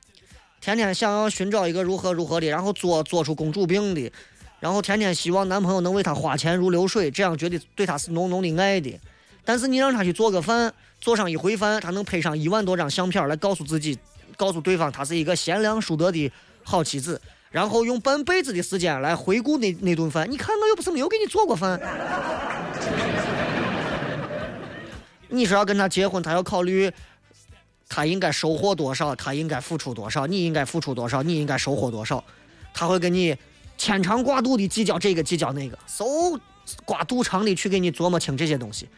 [0.60, 4.12] 天天想要寻找一个如何如何的，然后做做出公主病的，
[4.60, 8.96] 然后天天希望男朋友能为她花钱如流水，这样觉得对她是浓浓的爱的。
[9.44, 10.72] 但是你让她去做个饭，
[11.04, 13.98] 做上一回饭，他能拍上一万多张相片来告诉自己，
[14.38, 17.20] 告诉对方他是一个贤良淑德的好妻子。
[17.50, 21.78] 然后用半辈子的时间来回顾那那顿饭，你看我又不是没有给你做过饭。
[25.28, 26.90] 你说要跟他结婚，他要考虑
[27.86, 32.24] 他应该收获多少，他应该付出多少，你应该付出多少，你应该收获多少，
[32.72, 33.36] 他会跟你
[33.76, 36.40] 牵肠挂肚的计较这个计较那个，搜
[36.86, 38.88] 刮肚肠的去给你琢磨清这些东西。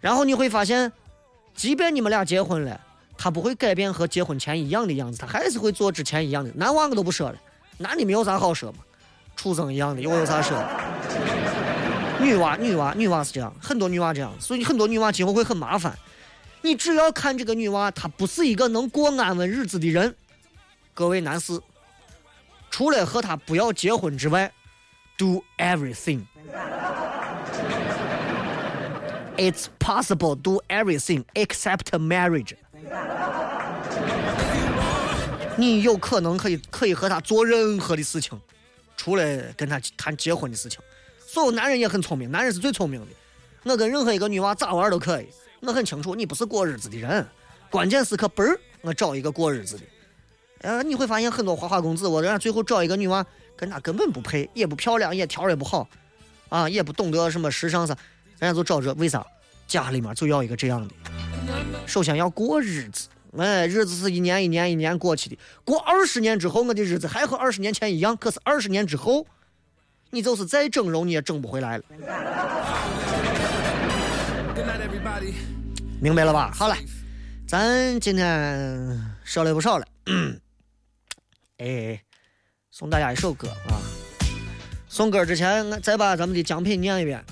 [0.00, 0.90] 然后你会发现，
[1.54, 2.80] 即便你们俩结婚了，
[3.16, 6.50] 他不会改变和结婚前一样的样子，他还是会做之前一样的。
[6.54, 7.38] 男娃我都不说了，
[7.78, 8.78] 男的没有啥好说嘛，
[9.36, 10.56] 畜生一样的，又有啥说？
[12.20, 15.96] 女娃，女娃，女娃是这样，很多女娃这样，所以很多女娃今后会很麻烦。
[16.62, 20.14] 你只要看这个女娃，她不是一个能过安稳日子的人。
[20.92, 21.60] 各位男士，
[22.70, 24.52] 除了和她不要结婚之外
[25.16, 26.22] ，do everything。
[29.38, 32.54] It's possible do everything except marriage。
[35.56, 38.40] 你有可能可以可以和他做任何的事情，
[38.96, 39.24] 除了
[39.56, 40.80] 跟他谈结婚的事情。
[41.24, 43.06] 所有男人也很聪明，男人是最聪明的。
[43.62, 45.28] 我跟任何一个女娃咋玩都可以，
[45.60, 47.24] 我很清楚你不是过日子的人，
[47.70, 49.84] 关键时刻嘣儿，我找一个过日子的。
[50.62, 53.24] 呃，你会发现很多花花公子，我人家最后找一个女娃，
[53.56, 55.88] 跟她根本不配，也不漂亮，也条也不好，
[56.48, 57.96] 啊，也不懂得什么时尚啥，
[58.38, 59.24] 人家就找着，为啥？
[59.66, 60.94] 家里面就要一个这样的。
[61.86, 69.26] 首先要过日子，哎，日子是一年一年一年过去的，过二十年之后，我的日子还和二十年前一样，可是二十年之后。
[70.10, 71.84] 你就是再整容，你也整不回来了。
[76.00, 76.50] 明白了吧？
[76.54, 76.74] 好了，
[77.46, 79.86] 咱今天说了不少了。
[81.58, 82.00] 哎，
[82.70, 83.76] 送大家一首歌啊！
[84.88, 87.22] 送歌之前，再把咱们的奖品念一遍。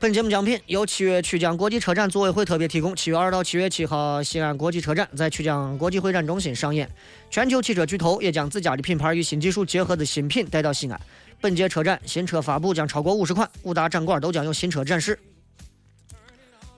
[0.00, 2.94] 本节目奖品由七月曲江国际车展组委会特别提供。
[2.94, 6.88] 七月二到七月七号，西安国际车展在曲江国际会展中心上演。
[7.28, 11.00] 全球汽车巨头也将自家的品牌与新技术结合的新品带到西安。
[11.40, 15.18] 本届车展新车发布将超过五十款，五大展馆都将有新车展示。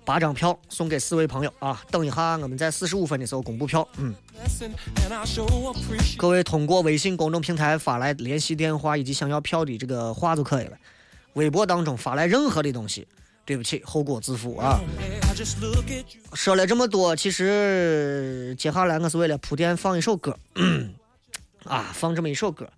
[0.02, 1.78] 八张票送给四位朋友啊！
[1.90, 3.87] 等一下，我们在四十五分的时候公布票。
[3.98, 4.14] 嗯，
[6.16, 10.78] 各位通过微信公众平台发来联系电话以及想要票的这个话就可以了。
[11.35, 13.07] 微博当中发来任何的东西，
[13.45, 14.81] 对不起，后果自负啊！
[16.35, 20.37] 说了这么多，其实接下来我是为了铺垫放一首歌，
[21.64, 22.69] 啊，放这么一首歌。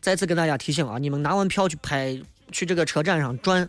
[0.00, 2.16] 再次跟大家提醒啊，你们拿完票去拍，
[2.52, 3.68] 去这个车展上转，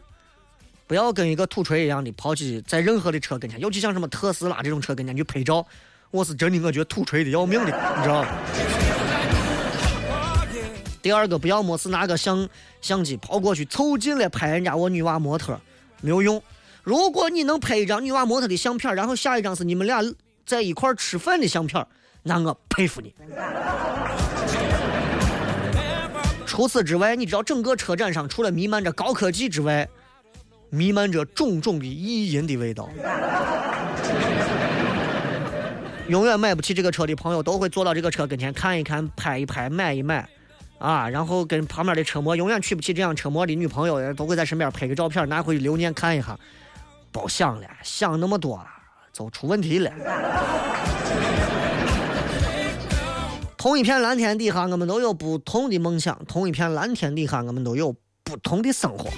[0.85, 5.65] 不要跟一个土锤一样的跑去在任何的车跟前，尤其像什么特斯拉这种车跟前去拍照，
[6.11, 7.65] 我是真的我觉得土锤的要命的，
[7.97, 8.29] 你知道吗？
[11.01, 12.47] 第二个，不要没事拿个相
[12.87, 15.59] 相机跑过去凑近了拍人家我女娃模特，
[15.99, 16.41] 没有用。
[16.83, 20.01] 如果你能拍一张女娃模特的相片，然后下一张是你们俩
[20.45, 21.85] 在一块吃饭的相片，
[22.23, 23.13] 那我佩服你。
[26.47, 29.85] 除此之外，你知道整个车展上除了弥漫着高科技之外，
[30.69, 32.89] 弥漫着种种的意淫的味道。
[36.07, 40.29] 永远买不起这个车的朋友都会坐到这个车跟前看一看、拍一拍、买一买，
[40.79, 46.37] 啊，然后跟旁边的车模永远娶不起这样车模的女朋友都会在身边拍个照片拿回去留念看一下。
[47.11, 48.63] 别想了，想那么多
[49.11, 49.91] 就出问题了。
[53.57, 59.09] 同一片蓝天底下，我们都有不同的梦想；同一片蓝天底下，我们都有不同的生活。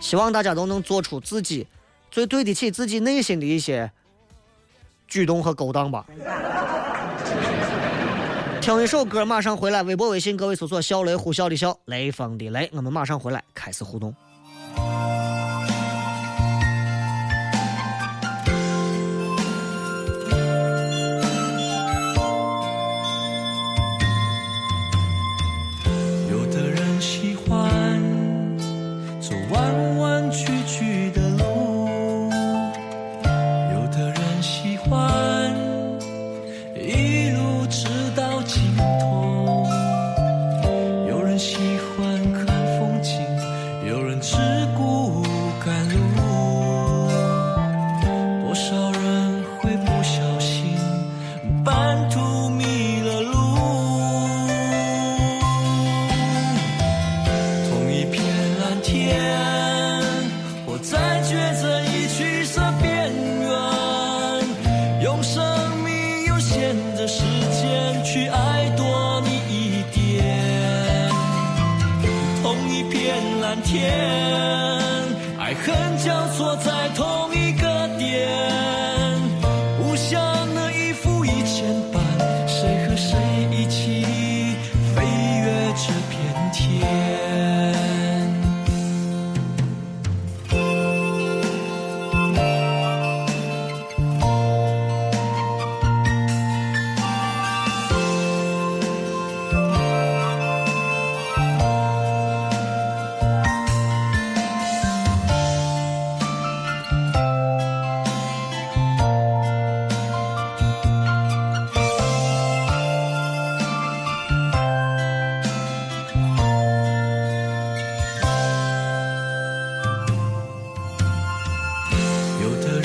[0.00, 1.66] 希望大家都能做出自己
[2.10, 3.90] 最对得起自己内心的一些
[5.06, 6.06] 举动和勾当吧。
[8.68, 9.82] 听一首歌，马上回来。
[9.82, 14.14] 微博、微信，各位搜索“小雷呼啸的笑，雷锋的雷”，我们马上回来开始互动。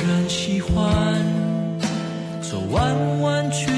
[0.06, 1.44] 人喜欢。
[2.42, 3.73] 做完完全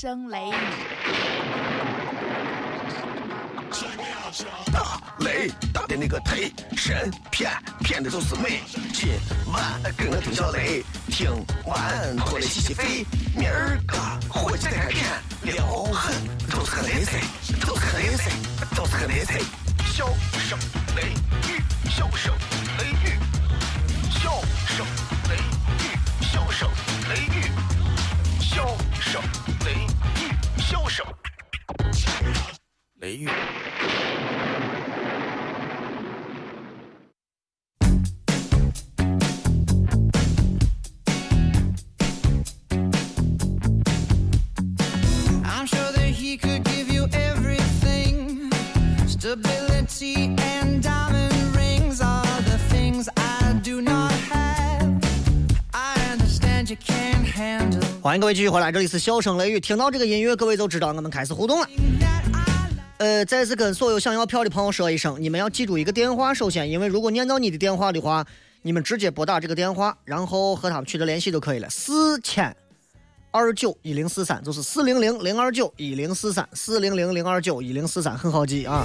[0.00, 0.52] 声雷雨，
[4.72, 8.62] 大雷大的那个忒神骗骗的都是美。
[8.94, 9.10] 今
[9.52, 9.62] 晚
[9.98, 11.30] 跟我听小雷，听
[11.66, 13.04] 完过来洗洗肺。
[13.36, 15.04] 明儿个伙计再开片，
[15.42, 16.16] 撩狠
[16.50, 17.20] 都是个雷菜，
[17.66, 18.30] 都是个雷菜，
[18.74, 19.38] 都是个雷菜。
[19.92, 20.06] 笑
[20.38, 20.58] 声
[20.96, 21.12] 雷
[21.46, 22.32] 雨，笑声
[33.10, 33.28] 雷雨。
[58.02, 59.60] 欢迎各位继续回来，这里是笑声雷雨。
[59.60, 61.68] 听到这个音乐，各位都知道我们开始互动了。
[63.00, 68.22] 呃，再次跟所有想要票的朋友说一声，你们要记住一个电话，首先，因为如果念到你的电话的话，
[68.60, 71.70] 你们直接拨打这个电话，然后和他们取得联系就可以了。
[71.70, 72.54] 四千
[73.30, 78.84] 二九一零四三，就是四零零零二九一零四三，四零零零二九一零四三，很好记啊。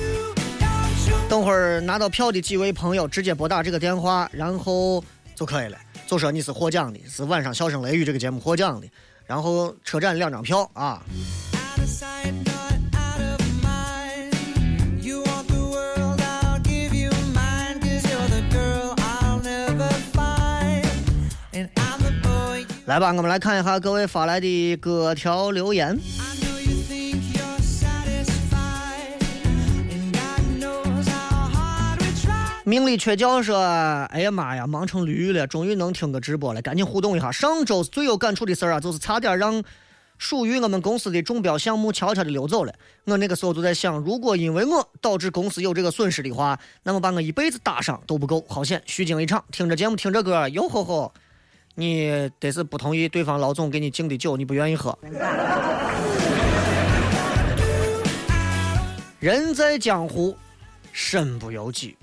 [1.28, 5.04] 等会儿拿到票的几位朋友直接拨打这个电话，然后
[5.36, 5.78] 就可以了。
[6.08, 8.88] 就说你是获奖的，是晚上笑声雷雨这个节目获奖的，
[9.26, 11.04] 然后车站两张票啊。
[22.86, 26.00] 来吧，我们来看一下各位发来的各条留言。
[32.64, 33.58] 命里缺觉说
[34.14, 37.32] ：“哎呀妈呀，忙成驴了，终于能听个直播了，赶紧互动一下。
[37.32, 39.64] 上周最有感触的事儿啊，就是差点让
[40.20, 42.74] 属于我们公司的中标项目悄悄的溜走了。
[43.06, 49.44] 我那个时候就在想，如果因为我导致公司有这个损失的话，那么把我一辈子打上都不够，好险，虚惊一场。
[49.52, 51.14] 听着节目，听着歌，哟吼吼，
[51.76, 54.98] 你得是不同意对方老总给你敬的酒，你不愿意喝。
[59.20, 60.36] 人在江湖，
[60.94, 61.98] 身不由己。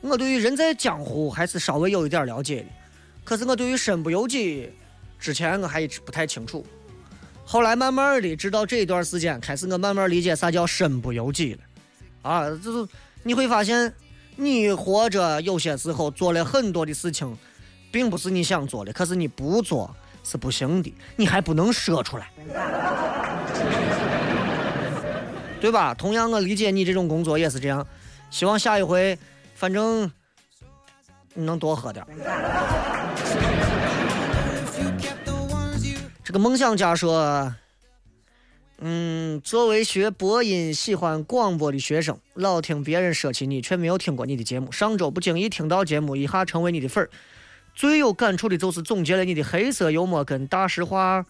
[0.00, 2.66] 我对于人在江湖还是稍微有一点了解的，
[3.24, 4.70] 可是我对于身不由己，
[5.18, 6.64] 之前我还一直不太清楚。
[7.44, 11.60] 后来慢慢的，直到这一段时间，开始我慢慢理解啥叫身不由己了。
[12.22, 12.88] 啊，就是
[13.22, 13.92] 你会发现，
[14.36, 17.36] 你活着有些时候做了很多的事情，
[17.92, 22.30] 并不是你想做的，可是你不做是不行的，你还不能说出来，
[25.60, 25.94] 对吧？
[25.94, 27.86] 同样，我理解你这种工作也是这样。
[28.30, 29.18] 希望下一回，
[29.54, 30.10] 反正
[31.34, 32.08] 你能多喝点儿。
[36.24, 37.54] 这个梦想家说，
[38.78, 44.72] 嗯，作为学播音、喜欢广播的学生，老听别人说起你，却没有听过你的节目。
[44.72, 47.10] 上周不经意听到节目，一下成为你的粉儿。
[47.74, 51.24] 最有感触的就是总结了你的黑色幽默跟大实话、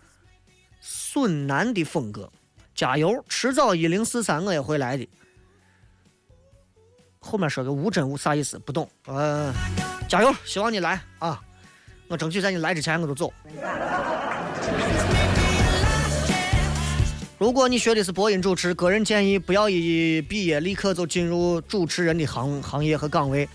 [0.81, 2.31] 损男的风格。
[2.75, 5.09] 加油，迟早一零四三我也会来的。
[7.21, 8.89] 后面说个无真无啥意思，不懂。
[9.07, 9.53] 呃，
[10.09, 11.41] 加油，希望你来啊！
[12.09, 13.33] 我争取在你来之前我就走。
[17.39, 23.49] 如果你学的是播音主持，个人建议不要一毕业立刻就进入主持人的行行业和岗位，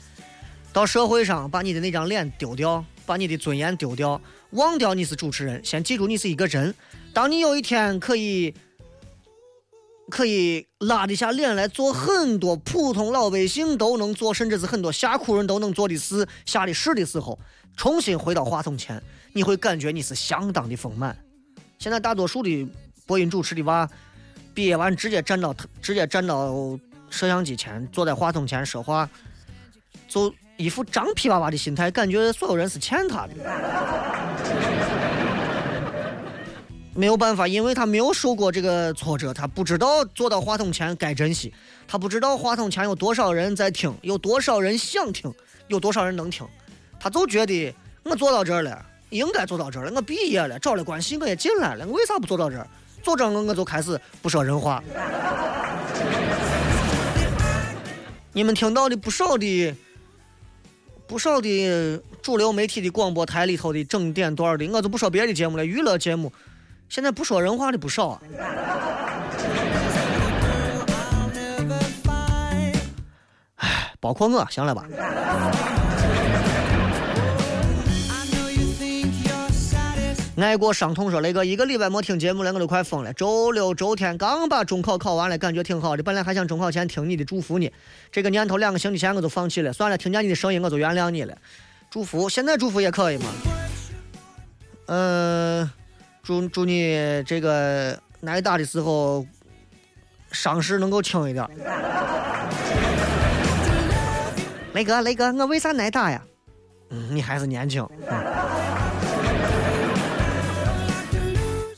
[0.77, 4.21] 到社会上把你的那张脸丢掉，把你的尊严丢掉，
[4.51, 6.71] 忘掉你是主持人，先记住你是一个人。
[7.15, 8.53] 当你有一天可以
[10.07, 17.39] 可以拉得下脸来做很多普通老百姓都能做，甚至是很多下苦人都能做的事、下的事的时候，
[17.75, 19.01] 重新回到话筒前，
[19.33, 21.17] 你会感觉你是相当的丰满。
[21.79, 22.69] 现在大多数的
[23.07, 23.89] 播音主持的娃，
[24.53, 25.51] 毕业完直接站到
[25.81, 29.09] 直接站到摄像机前，坐在话筒前说话，
[30.07, 33.33] 就一副张皮娃娃的心态，感觉所有人是欠他的。
[36.95, 41.53] 没有办法，因为他没有受过这个挫折，他不知道坐到话筒前该珍惜，
[41.87, 45.31] 他不知道话筒前有多少人在听，有多少人想听，
[45.67, 46.43] 有多少人能听，
[46.99, 52.67] 他就觉得我坐到这儿了，应该坐到这儿了，我毕业了，找了关系我也进来了，我为啥不坐到这儿？
[53.03, 54.83] 坐这儿我我就开始不说人话。
[58.33, 59.75] 你们听到的不少的。
[61.07, 66.33] 不少的主流媒体的广播台里头的整点段的，我就不说别的节目了，娱乐节目，
[66.89, 68.21] 现在不说人话的不少啊。
[73.55, 74.85] 哎，包括我，行了吧？
[80.43, 83.11] 爱过伤痛说：“雷哥，一个礼拜没听节目了，我都快疯了。
[83.13, 86.03] 周六周天刚把中考考完了，感觉挺好的。
[86.03, 87.71] 本来还想中考前听你的祝福呢，
[88.11, 89.73] 这个念头两个星期前我就放弃了。
[89.73, 91.35] 算了，听见你的声音我就原谅你了。
[91.89, 93.25] 祝福，现在祝福也可以嘛？
[94.85, 95.67] 嗯、
[96.21, 99.25] 祝祝你这个挨打的时候
[100.31, 101.43] 伤势能够轻一点。
[104.73, 106.21] 雷哥，雷哥，我为啥挨打呀？
[106.91, 107.83] 嗯，你还是年轻。
[108.07, 108.86] 嗯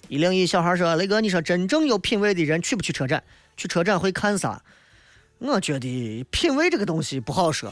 [0.09, 3.23] 一零一小孩说：“雷哥，你说真正有品位的人去不去车展？
[3.55, 4.59] 去车展会看啥？
[5.37, 7.71] 我觉得品味这个东西不好说。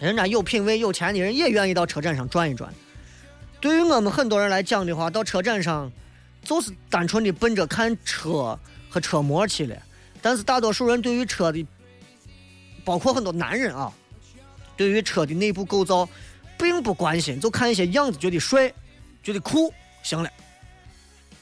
[0.00, 2.72] 人家有品位、有钱的人也愿意到车展上转一转。
[3.60, 5.92] 对于我们很多人来讲的话，到车展上
[6.42, 8.58] 就是单纯的奔着看车
[8.88, 9.76] 和车模去了。
[10.22, 11.66] 但是大多数人对于车的，
[12.86, 13.92] 包括很多男人啊，
[14.78, 16.08] 对于车的内部构造
[16.56, 18.72] 并不关心，就看一些样子觉得帅、
[19.22, 19.70] 觉得酷，
[20.02, 20.30] 行了。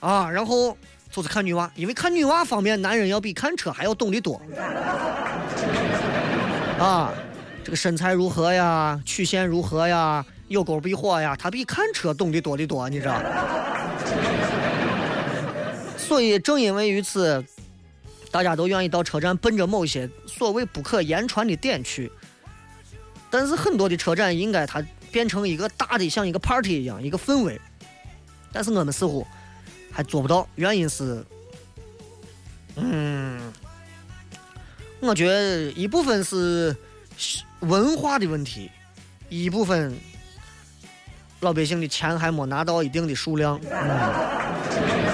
[0.01, 0.77] 啊，然后
[1.11, 4.41] 就是看女娃，因为看女娃方面，男人要比看车还要懂得多。
[6.79, 7.13] 啊，
[7.65, 13.21] 这个身材如何呀，曲线如何呀，有沟必火呀，他比看车懂得多得多，你知道？
[15.99, 17.45] 所以正因为于此，
[18.31, 22.11] 大家都愿意到车站奔着某些所谓不可言传的点去。
[23.29, 27.61] 但是很多的车展应该它变成一个大的像一个 party 一样一个氛围，
[28.53, 29.27] 但是我们似乎。
[29.99, 31.25] 还做不到，原因是，
[32.77, 33.53] 嗯，
[35.01, 36.77] 我觉得一部分是
[37.59, 38.71] 文化的问题，
[39.29, 39.93] 一部分
[41.41, 43.61] 老百姓的钱还没拿到一定的数量。
[43.69, 45.08] 嗯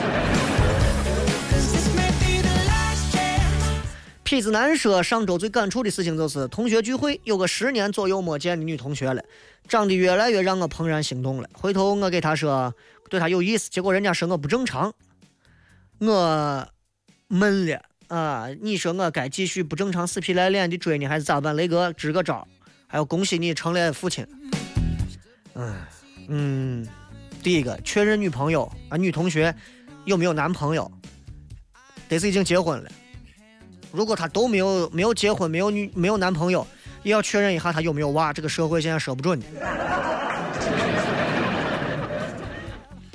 [4.24, 9.22] 痞子男说，上周最感触的事情就是同学聚会，有个十年左右没见的女同学了，
[9.68, 11.48] 长得越来越让我怦然心动了。
[11.52, 12.74] 回头我给她说。
[13.10, 14.92] 对他有意思，结果人家说我不正常，
[15.98, 16.66] 我
[17.28, 18.48] 闷了啊！
[18.62, 21.54] 你说我该继续不正常死皮赖脸的追你，还是咋办？
[21.54, 22.48] 雷哥支个招，
[22.88, 24.26] 还要恭喜你成了父亲。
[25.54, 25.76] 嗯
[26.28, 26.88] 嗯，
[27.42, 29.54] 第一个确认女朋友啊，女同学
[30.06, 30.90] 有没有男朋友，
[32.08, 32.90] 得是已经结婚了。
[33.94, 36.66] 如果他都没有没有结婚，没有女没有男朋友，
[37.04, 38.32] 也要确认一下他有没有娃。
[38.32, 39.46] 这个社会现在说不准的。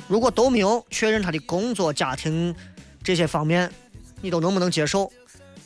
[0.08, 2.56] 如果都没有确认他的工作、家庭
[3.04, 3.70] 这些方面，
[4.22, 5.12] 你都能不能接受？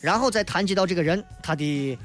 [0.01, 1.97] 然后再谈及到这个人他的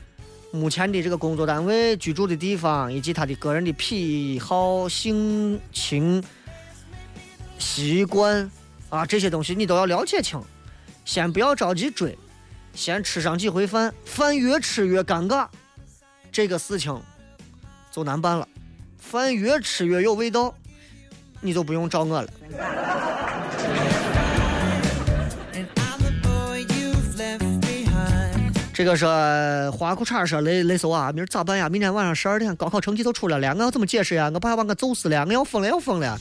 [0.53, 6.23] 目前的这个工作单位、居住的地方，以及他的个人的癖好、性情、
[7.59, 8.51] 习惯
[8.91, 10.39] 啊这些东西，你都要了解清。
[11.07, 12.17] 先不要着急追，
[12.79, 15.49] 先吃上几回饭，饭越吃越尴尬，
[16.31, 16.97] 这个事情
[17.91, 18.47] 就难办了。
[18.97, 20.55] 饭越吃越有味道。
[21.41, 22.29] 你就不用找我了。
[28.72, 29.11] 这个说
[29.72, 31.68] 花裤衩说雷雷搜啊，明儿咋办呀？
[31.68, 34.31] 明天晚上十二点高考成绩都出来了，我要怎么解释呀？
[34.33, 36.16] 我爸把我揍死了，我要疯了，要疯了！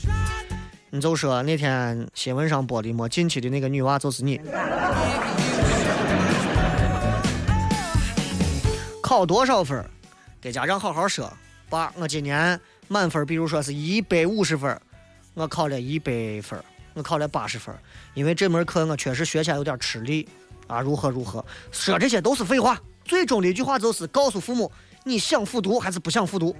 [0.90, 4.40] 你就说那天新闻上播的没进去的那个女娃就是你。
[9.08, 9.82] 考多少分，
[10.38, 11.32] 给家长好好说。
[11.70, 14.78] 爸，我今年满分，比如说是一百五十分，
[15.32, 17.74] 我考了一百分，我考了八十分，
[18.12, 20.28] 因为这门课我确实学起来有点吃力
[20.66, 21.42] 啊，如何如何。
[21.72, 24.70] 说这些都是废话，最终的一句话就是告诉父母，
[25.04, 26.54] 你想复读还是不想复读。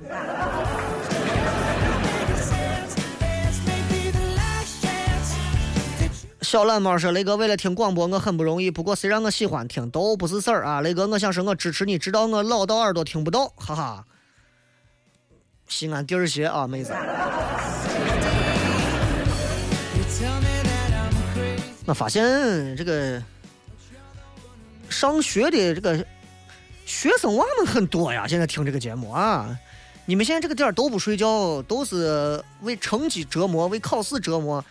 [6.43, 8.71] 小懒猫说：“雷哥，为了听广播，我很不容易。
[8.71, 10.81] 不过谁让我喜欢听，都不是事儿啊。
[10.81, 14.05] 雷哥，我想说，我支持你，直到我老到耳朵听不到，哈哈。
[15.67, 16.95] 西安第二鞋啊，妹子。
[21.85, 23.23] 我发现这个
[24.89, 26.05] 上学的这个
[26.87, 29.59] 学生娃们很多呀，现在听这个节目啊，
[30.07, 34.65] 你们现在这个点儿都不睡觉，都是为成绩折磨，为考试折磨，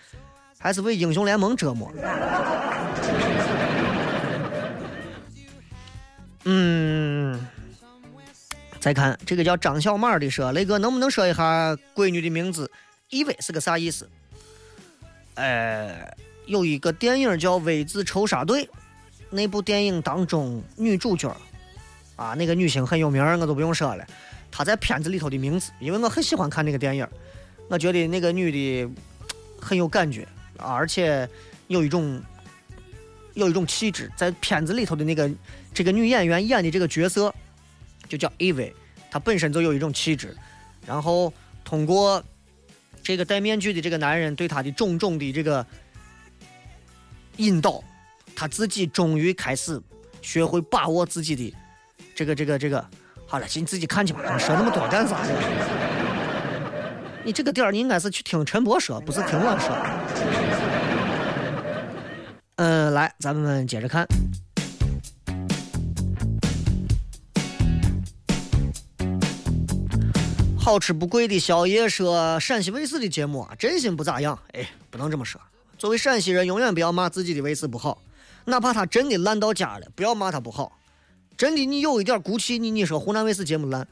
[0.57, 1.91] 还是为英雄联盟折磨？
[6.45, 7.45] 嗯，
[8.79, 12.71] 再看这个叫张小马的说，雷哥能不能说一下闺女的名字？
[13.09, 14.09] 以为是个啥意思？
[15.35, 16.11] 呃，
[16.45, 18.65] 有一个电影叫《V 字仇杀队》，
[19.29, 21.35] 那部电影当中女主角
[22.15, 24.05] 啊，那个女星很有名，我都不用说了。
[24.51, 27.07] 她在片子里头的名字，因为我很喜欢看那个电影，
[27.69, 28.89] 我觉得那个女的
[29.61, 30.27] 很有感觉，
[30.57, 31.27] 啊而且
[31.67, 32.21] 有一种
[33.33, 35.29] 有一种气质，在片子里头的那个
[35.73, 37.33] 这个女演员演的这个角色
[38.09, 38.73] 就叫 Eve，
[39.11, 40.35] 她本身就有一种气质，
[40.85, 41.31] 然后
[41.63, 42.23] 通过
[43.03, 45.65] 这个戴面具的这个男人对她的种种的这个
[47.37, 47.83] 引导，
[48.35, 49.81] 她自己终于开始
[50.21, 51.53] 学会把握自己的
[52.15, 52.83] 这个这个这个。
[53.29, 55.33] 好了，你自己看去吧，说那么多干啥呢？
[57.25, 60.46] 你这个点儿你应该是去听陈博说，不是听我说。
[62.57, 64.07] 嗯，来，咱们接着看。
[70.57, 74.37] 好吃不贵的宵夜说陕西卫视的节目啊，真心不咋样。
[74.53, 75.39] 哎，不能这么说。
[75.77, 78.01] 作为陕西人，永远不要骂自己的卫视不好，
[78.45, 80.77] 哪怕他真的烂到家了，不要骂他不好。
[81.37, 83.87] 真的，你有一点骨气，你你说湖南卫视节目烂，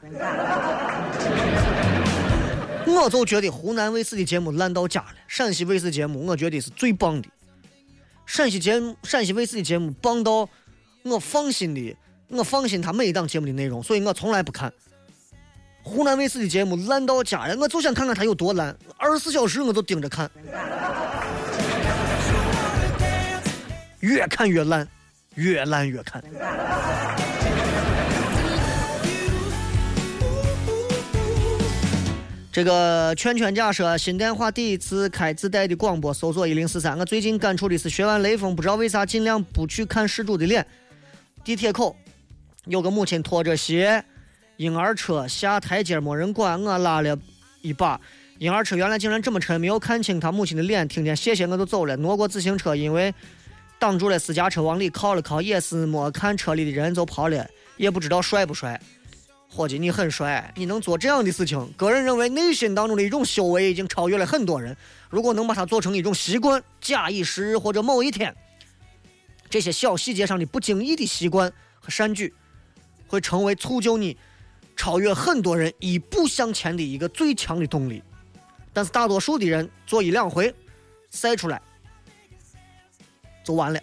[2.84, 5.14] 我就觉得湖南卫视的节目烂到家了。
[5.28, 7.28] 陕西卫视节目，我觉得是最棒的。
[8.26, 10.48] 陕西节目，陕西卫视的节目棒到
[11.04, 11.96] 我放心的，
[12.28, 14.70] 我放心他每一档节目的内容，所以我从来不看。
[15.82, 20.28] 湖南卫视的节目烂到家了，我就想看看他有多烂，二十四小时我都盯着看，
[24.00, 24.86] 越看越烂，
[25.36, 26.22] 越烂越看。
[32.56, 36.98] 这个圈圈甲说，新电话第一次开自带的广播，搜索一零四三。
[36.98, 40.66] 我最近感触的是，学完雷锋，不知道为啥尽量不去看事主的脸。
[41.44, 41.94] 地铁口
[42.64, 44.02] 有个母亲拖着鞋，
[44.56, 47.18] 婴儿车下台阶没人管，我拉了
[47.60, 48.00] 一把。
[48.38, 50.88] 婴儿车原来竟然这么沉，没有看清他母亲的脸。
[50.88, 53.12] 听见谢谢我就走了，挪过自行车，因为
[53.78, 57.46] 挡住了私家车，往里靠了靠，也是没看车里的人就跑了，
[57.76, 58.80] 也不知道帅不帅。
[59.56, 64.76] 伙计，你很帅，你能做这样的事情，个人认为内心当中的一种修为已经超越了很多人。
[65.08, 68.36] 如果能把它做成一种习惯，假以时日或者某一天，
[69.48, 71.50] 这些小细节上的不经意的习惯
[71.80, 72.34] 和善举，
[73.06, 74.14] 会成为促就你
[74.76, 78.02] 超越很多人一步向前的一个最强的动力。
[78.74, 80.54] 但是大多数的人做一两回，
[81.10, 81.62] 晒出来
[83.42, 83.80] 就完了。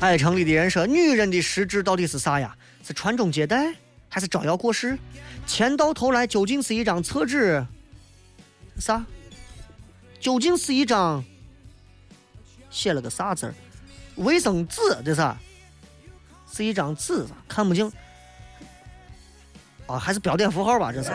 [0.00, 2.56] 爱城里的人说：“女人的实质到底是啥呀？
[2.82, 3.74] 是传宗接代，
[4.08, 4.98] 还是招摇过市？
[5.46, 7.62] 钱到头来究竟是一张厕纸？
[8.78, 9.04] 啥？
[10.18, 11.22] 究竟是一张
[12.70, 13.54] 写了个啥字儿？
[14.16, 15.22] 卫生纸这是？
[16.50, 17.92] 是一张纸，看不清。
[19.86, 20.90] 啊，还是标点符号吧？
[20.90, 21.10] 这是。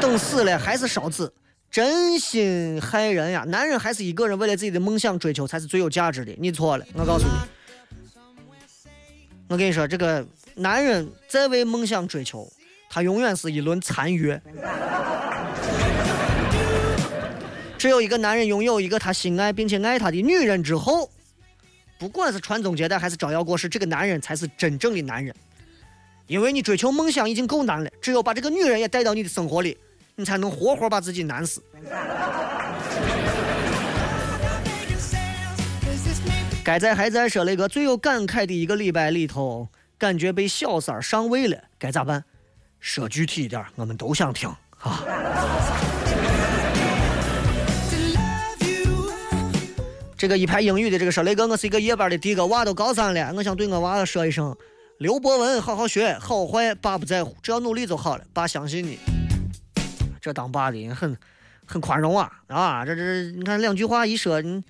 [0.00, 1.30] 等死了还是烧纸？
[1.70, 3.44] 真心害人呀！
[3.48, 6.34] 男人还是一个人为了自己的梦想追求才是最有价值的。
[6.38, 7.32] 你错了，我告诉你，
[9.48, 12.50] 我跟你说，这个男人在为梦想追求，
[12.88, 14.40] 他永远是一轮残月。
[17.76, 21.10] 只有一个男人拥有一个他心爱并且爱他的女人之后，
[21.98, 25.34] 不管是传宗接代还是招摇过市，这个男人才是真正的男人。
[26.26, 29.76] 因为你追求梦想已经够难了，只有把这个女人也带到你的生活里，
[30.16, 31.62] 你才能活活把自己难死。
[36.64, 42.24] 该在还在说那个最有感慨的一个礼拜里头，感觉被小三儿上位了，该咋办？
[42.80, 44.48] 说具体一点，我们都想听
[44.80, 45.04] 啊。
[50.16, 54.56] 这个一排英语的这个说，雷哥，我是一个夜班的的哥，娃都高三了，我想对我娃说一声，
[54.98, 58.98] 刘博文，好好学，好坏爸不在乎，只要努力就好了，爸相信你。
[60.26, 61.16] 这当爸的很
[61.64, 62.84] 很宽容啊啊！
[62.84, 64.60] 这这你看两句话一说，你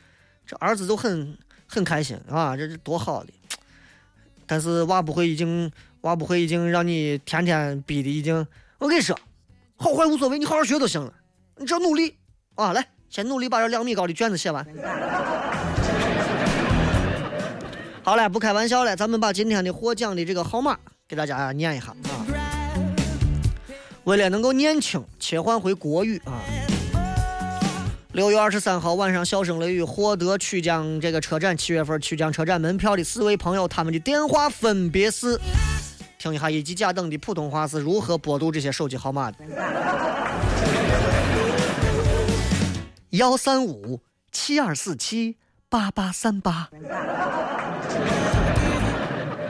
[0.45, 1.35] 这儿子都很
[1.67, 3.33] 很开心啊，这是多好的。
[4.47, 8.47] 但是娃不会已经娃不会已经让你天天逼的已经，
[8.77, 9.19] 我跟你说，
[9.77, 11.11] 好坏无所谓，你好好学就行了，
[11.57, 12.15] 你只要努力
[12.57, 14.63] 啊，来，先努力把这两米高的卷子写完。
[18.05, 20.79] 好了，不开玩笑了，咱们把今天的获奖的这个号码
[21.09, 22.46] 给大家念一下啊。
[24.07, 26.39] 为了能够念清，切换回国语啊。
[28.13, 35.41] 六月二十三号晚上，笑声雷雨获得曲江这个车展七月份曲江车展门票的四位朋友，他们的电话分别是，
[36.21, 39.39] 听一下一级甲等的普通话是如何拨读这些手机号码的：
[43.11, 44.01] 幺三五
[44.31, 45.37] 七二四七
[45.69, 46.71] 八八三八，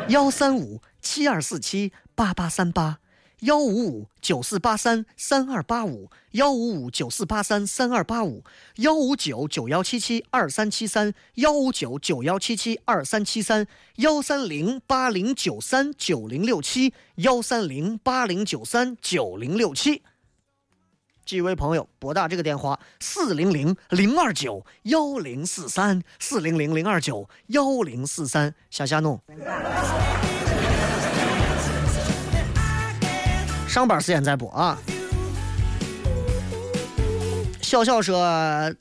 [0.09, 3.01] 幺三五七二四七八八三八。
[3.41, 8.43] 幺五五九四八三三二八五，幺五五九四八三三二八五，
[8.77, 13.67] 幺五九九幺七七二三七三，幺五九九幺七七二三七三，
[13.97, 20.03] 幺三零八零九三九零六七，幺三零八零九三九零六七。
[21.27, 29.21] 几位朋友拨打这个电话：四零零零二九幺零四三，四零零零二九幺零四三，下下弄。
[33.77, 34.79] 上班时间再播啊！
[37.61, 38.75] 小小说，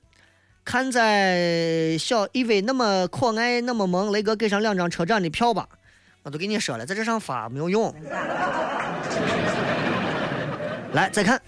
[0.63, 5.67] 看在小伊薇那么可爱那么萌，雷哥给上两张车展的票吧。
[6.23, 7.93] 我都跟你说了，在这上发没有用。
[10.93, 11.41] 来，再看。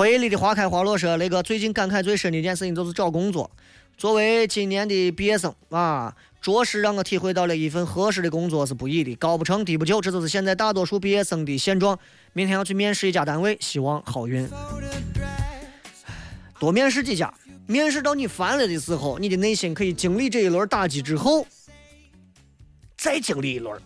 [0.00, 3.50] 回忆里的花开花落说，雷哥最近感慨最深的一件事情就是找工作。
[3.98, 11.98] 作为今年的毕业生啊，着实让我体会到了一份合适的工作是不易的，高不成低不就，这就是现在大多数毕业生的现状。
[12.32, 14.48] 明天要去面试一家单位，希望好运。
[16.58, 17.30] 多面试几家，
[17.66, 21.46] 面试到你烦了的时候，你的内心可以经历这一轮打击之后，
[22.96, 23.78] 再经历一轮，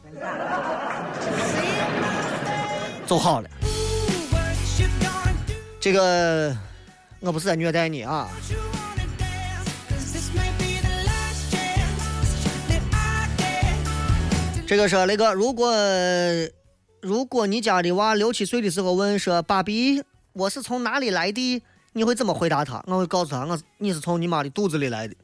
[3.05, 3.51] 就好了。
[5.85, 6.57] 这个
[7.21, 8.31] 我不是在虐待你啊，
[14.67, 15.71] 这个说雷哥，如果
[17.03, 21.63] 如果你家的娃六七岁的时候问说爸比我是从哪里来的，
[21.93, 22.83] 你会怎么回答他？
[22.87, 25.15] 我会告诉他，我是你是从你妈的肚子里来的。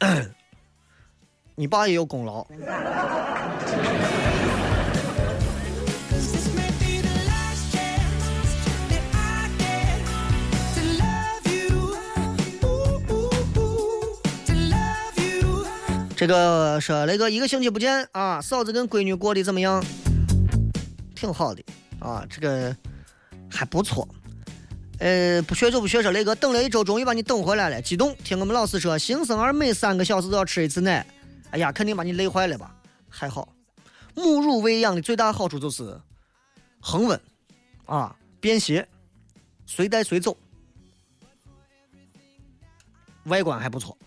[1.56, 2.46] 你爸也有功劳，
[16.22, 19.84] 这个说雷哥一个星期不见啊，嫂子跟闺女过得怎么样？
[21.16, 21.60] 挺好的
[21.98, 22.76] 啊，这个
[23.50, 24.06] 还不错。
[25.00, 28.14] 呃，不学就不学，说雷哥等了一周，终于把你等回来了，激动。
[28.22, 31.04] 听我们老师说，新生儿每三个小时都要吃一次奶，
[31.50, 32.72] 哎呀，肯定把你累坏了吧？
[33.08, 33.52] 还好，
[34.14, 36.00] 母乳喂养的最大好处就是
[36.78, 37.20] 恒温
[37.84, 38.86] 啊，便携，
[39.66, 40.36] 随带随走，
[43.24, 43.98] 外观还不错。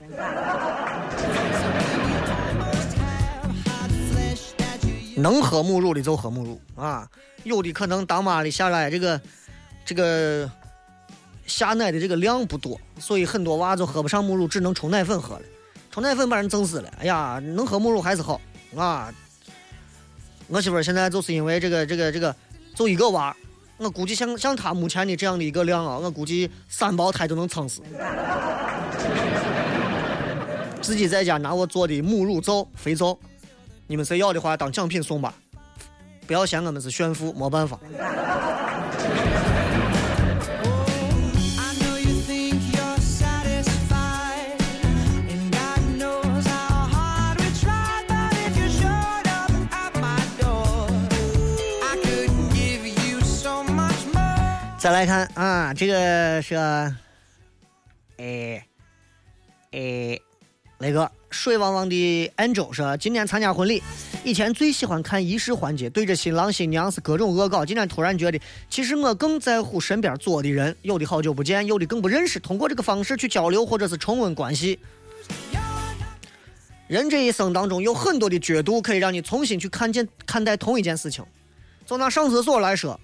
[5.16, 7.10] 能喝母乳的就喝母乳啊，
[7.44, 9.20] 有的可能当妈的下来这个
[9.86, 10.50] 这个
[11.48, 15.42] 下奶的这个量不多，所以很多娃就喝不上母乳，只能冲奶粉喝了。
[15.92, 16.92] 冲奶粉把人整死了。
[17.00, 18.42] 哎呀，能喝母乳还是好
[18.76, 19.14] 啊。
[20.48, 22.36] 我媳妇现在就是因为这个这个这个，
[22.76, 23.36] 就一个娃，
[23.78, 27.82] 我估计像像她目前的这样的一个量啊，我估计三胞胎都能撑死。
[30.82, 33.18] 自己在家拿我做的母乳皂、肥皂，
[33.88, 35.34] 你们谁要的话当奖品送吧，
[36.26, 37.80] 不要嫌我们是炫富，没办法。
[54.80, 56.56] 再来看啊，这个是，
[58.18, 58.64] 哎，
[59.72, 60.20] 哎，
[60.78, 63.84] 那个水汪汪的 Angel 说，今天参加婚礼，
[64.24, 67.66] 以前最喜欢看仪式环节，对着新郎新娘是各种恶搞。
[67.66, 74.80] 今天突然觉得，其实我更在乎身边坐的人，有的好久不见，有的更不认识，通过这个方式去交流或者是重温关系。
[76.88, 81.24] 人这一生当中有很多的角度可以让你重新去看见看待同一件事情。
[81.86, 82.98] 就拿上厕所来说，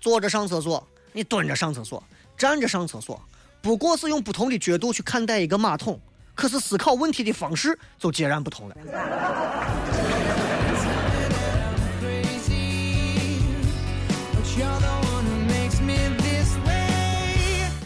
[0.00, 2.02] 坐着上厕所，你蹲着上厕所，
[2.38, 3.20] 站着上厕所，
[3.60, 6.00] 不过是用不同的角度去看待一个马桶，
[6.34, 8.76] 可是思考问题的方式就截然不同了。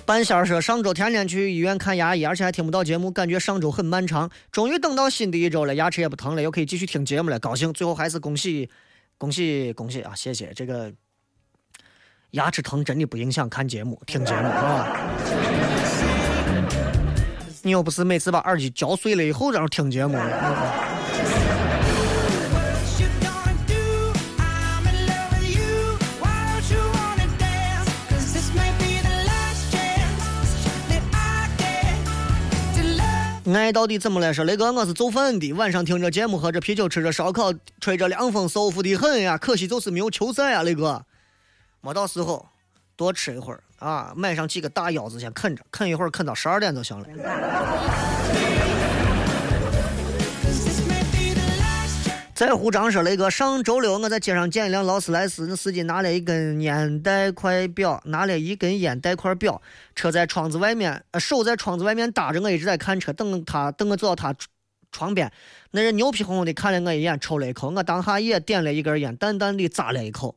[0.05, 4.31] 半仙儿说，上周天天去医院看牙医，而且还听不到节目，感觉上周很漫长。
[4.53, 7.73] 终于等到新的一周了，牙齿也不疼了，又可以继续听节目了，高兴。
[7.73, 8.71] 最后还是恭喜，
[9.19, 10.15] 恭喜，恭喜啊！
[10.15, 10.93] 谢谢这个。
[12.33, 14.87] 牙齿疼真的不影响看节目、听节目啊！
[17.67, 20.13] 你又不是每次把耳机嚼碎了以后然后听节目。
[20.15, 20.31] What
[23.01, 23.75] you gonna do?
[24.39, 25.99] I'm in love with you.
[26.23, 27.91] Why don't you wanna dance?
[28.09, 30.55] 'Cause this may be the last chance
[30.91, 32.07] that I get
[32.77, 33.53] to love.
[33.53, 34.45] 爱到底怎么来说？
[34.45, 39.37] 雷哥，我是做饭的，晚上听着节目，喝着啤酒，吃着烧烤，吹着凉风，舒服的很呀。
[39.37, 41.05] 可惜就是没有球赛啊，雷哥。
[41.81, 42.47] 没到时候，
[42.95, 47.07] 多吃一会儿啊，买上几个大腰子先啃着，啃一会儿，啃到十二点就行了。
[52.35, 59.63] 再胡张说，雷哥，上周六我在街上见一辆劳斯莱斯，那司机拿了一根烟带块表，拿了一根烟带块表，
[59.95, 64.35] 车在窗子外面，呃，手在窗子外面搭着，我一直在看车，等他等我走到他
[64.93, 65.33] 窗边，
[65.71, 70.37] 那人牛皮哄哄的看了我一眼，抽了一口，我当下也点了一根烟，淡淡的咂了一口。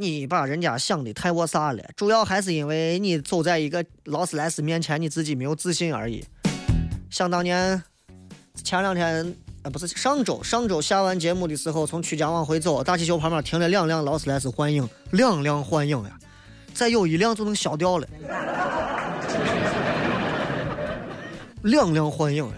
[0.00, 6.24] 你把人家想的太我啥了，主要还是因为你走在一个劳斯莱斯面前，你自己没有自信而已。
[7.10, 7.82] 想当年，
[8.62, 9.34] 前两天
[9.64, 16.16] 啊，不是上周，上周下完节目的时候，从曲江往回走，大气球旁边停了两辆劳斯莱斯幻影，两辆幻影呀，
[16.72, 18.06] 再有一辆就能消掉了，
[21.62, 22.54] 两辆幻影呀，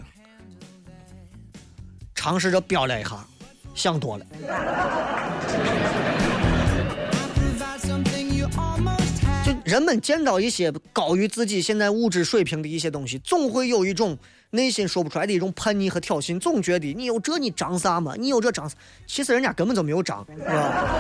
[2.15, 3.27] 尝试着飙了一下，
[3.75, 4.27] 想多了。
[9.71, 14.19] 人们见到一些高于自己现在物质水平的一些东西，总会有一种
[14.51, 18.17] 内心说不出来的一种叛逆和挑衅，总觉得你有这你张啥嘛？
[18.19, 18.75] 你有这张啥？
[19.07, 20.91] 其实人家根本就没有张，是吧？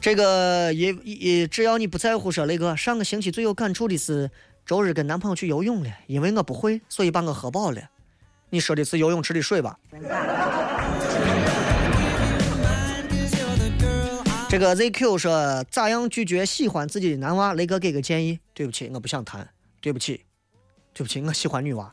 [0.00, 4.30] 这个也也只要你不在乎说那个，上个星期最有感触的是
[4.64, 7.82] 周日跟男朋友去游泳了，因为我不会，所以把我喝饱了。
[8.50, 9.76] 你说的是游泳池的水吧？
[14.54, 17.54] 这个 ZQ 说咋样拒绝喜欢自己的男娃？
[17.54, 18.38] 雷哥给个建议。
[18.52, 19.44] 对不起，我不想谈。
[19.80, 20.22] 对不起，
[20.92, 21.92] 对不起，我喜欢女娃。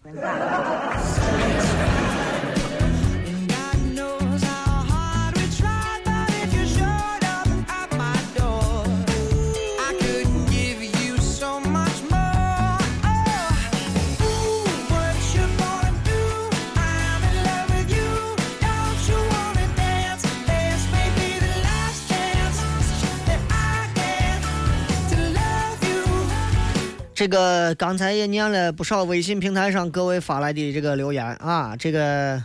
[27.22, 32.44] 这个刚才也念了不少微信平台上各位发来的这个留言啊，这个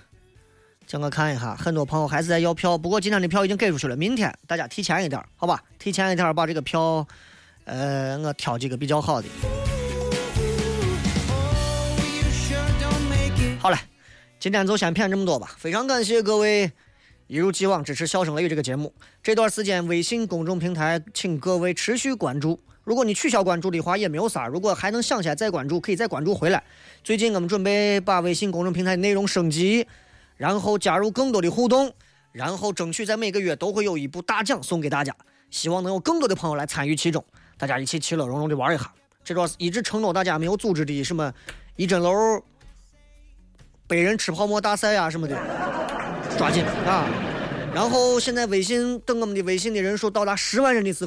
[0.87, 5.63] 叫我看一下，很多朋友还是在要票，不过今天的票已经给出去了，明天大家提前一点，好吧？
[5.79, 7.07] 提前一点把这个票，
[7.65, 9.29] 呃，我挑几个比较好的。
[13.59, 13.79] 好了，
[14.39, 15.55] 今天就先骗这么多吧。
[15.57, 16.71] 非常感谢各位
[17.29, 18.93] 一如既往支持《笑声雷雨》这个节目。
[19.23, 22.61] 这段时间微信公众平台，请各位持续关注。
[22.87, 26.63] 如果你取消关注的话也没有啥，如果还能想起来再关注，可以再关注回来。
[27.03, 29.85] 最近我们准备把微信公众平台内容升级，
[30.37, 31.93] 然后加入更多的互动，
[32.31, 35.13] 然后争取在每个月都会有一部大奖送给大家。
[35.51, 37.25] 希望能有更多的朋友来参与其中，
[37.59, 38.89] 大家一起其乐融融的玩一下。
[39.25, 41.35] 这段一直承诺大家没有组织的什么
[41.75, 42.41] 一针楼
[43.89, 45.37] 被人吃泡沫大赛啊、什么的，
[46.39, 47.05] 抓紧啊！
[47.75, 51.05] 然后现在微信等我们的微信的人数到达十万人的时候。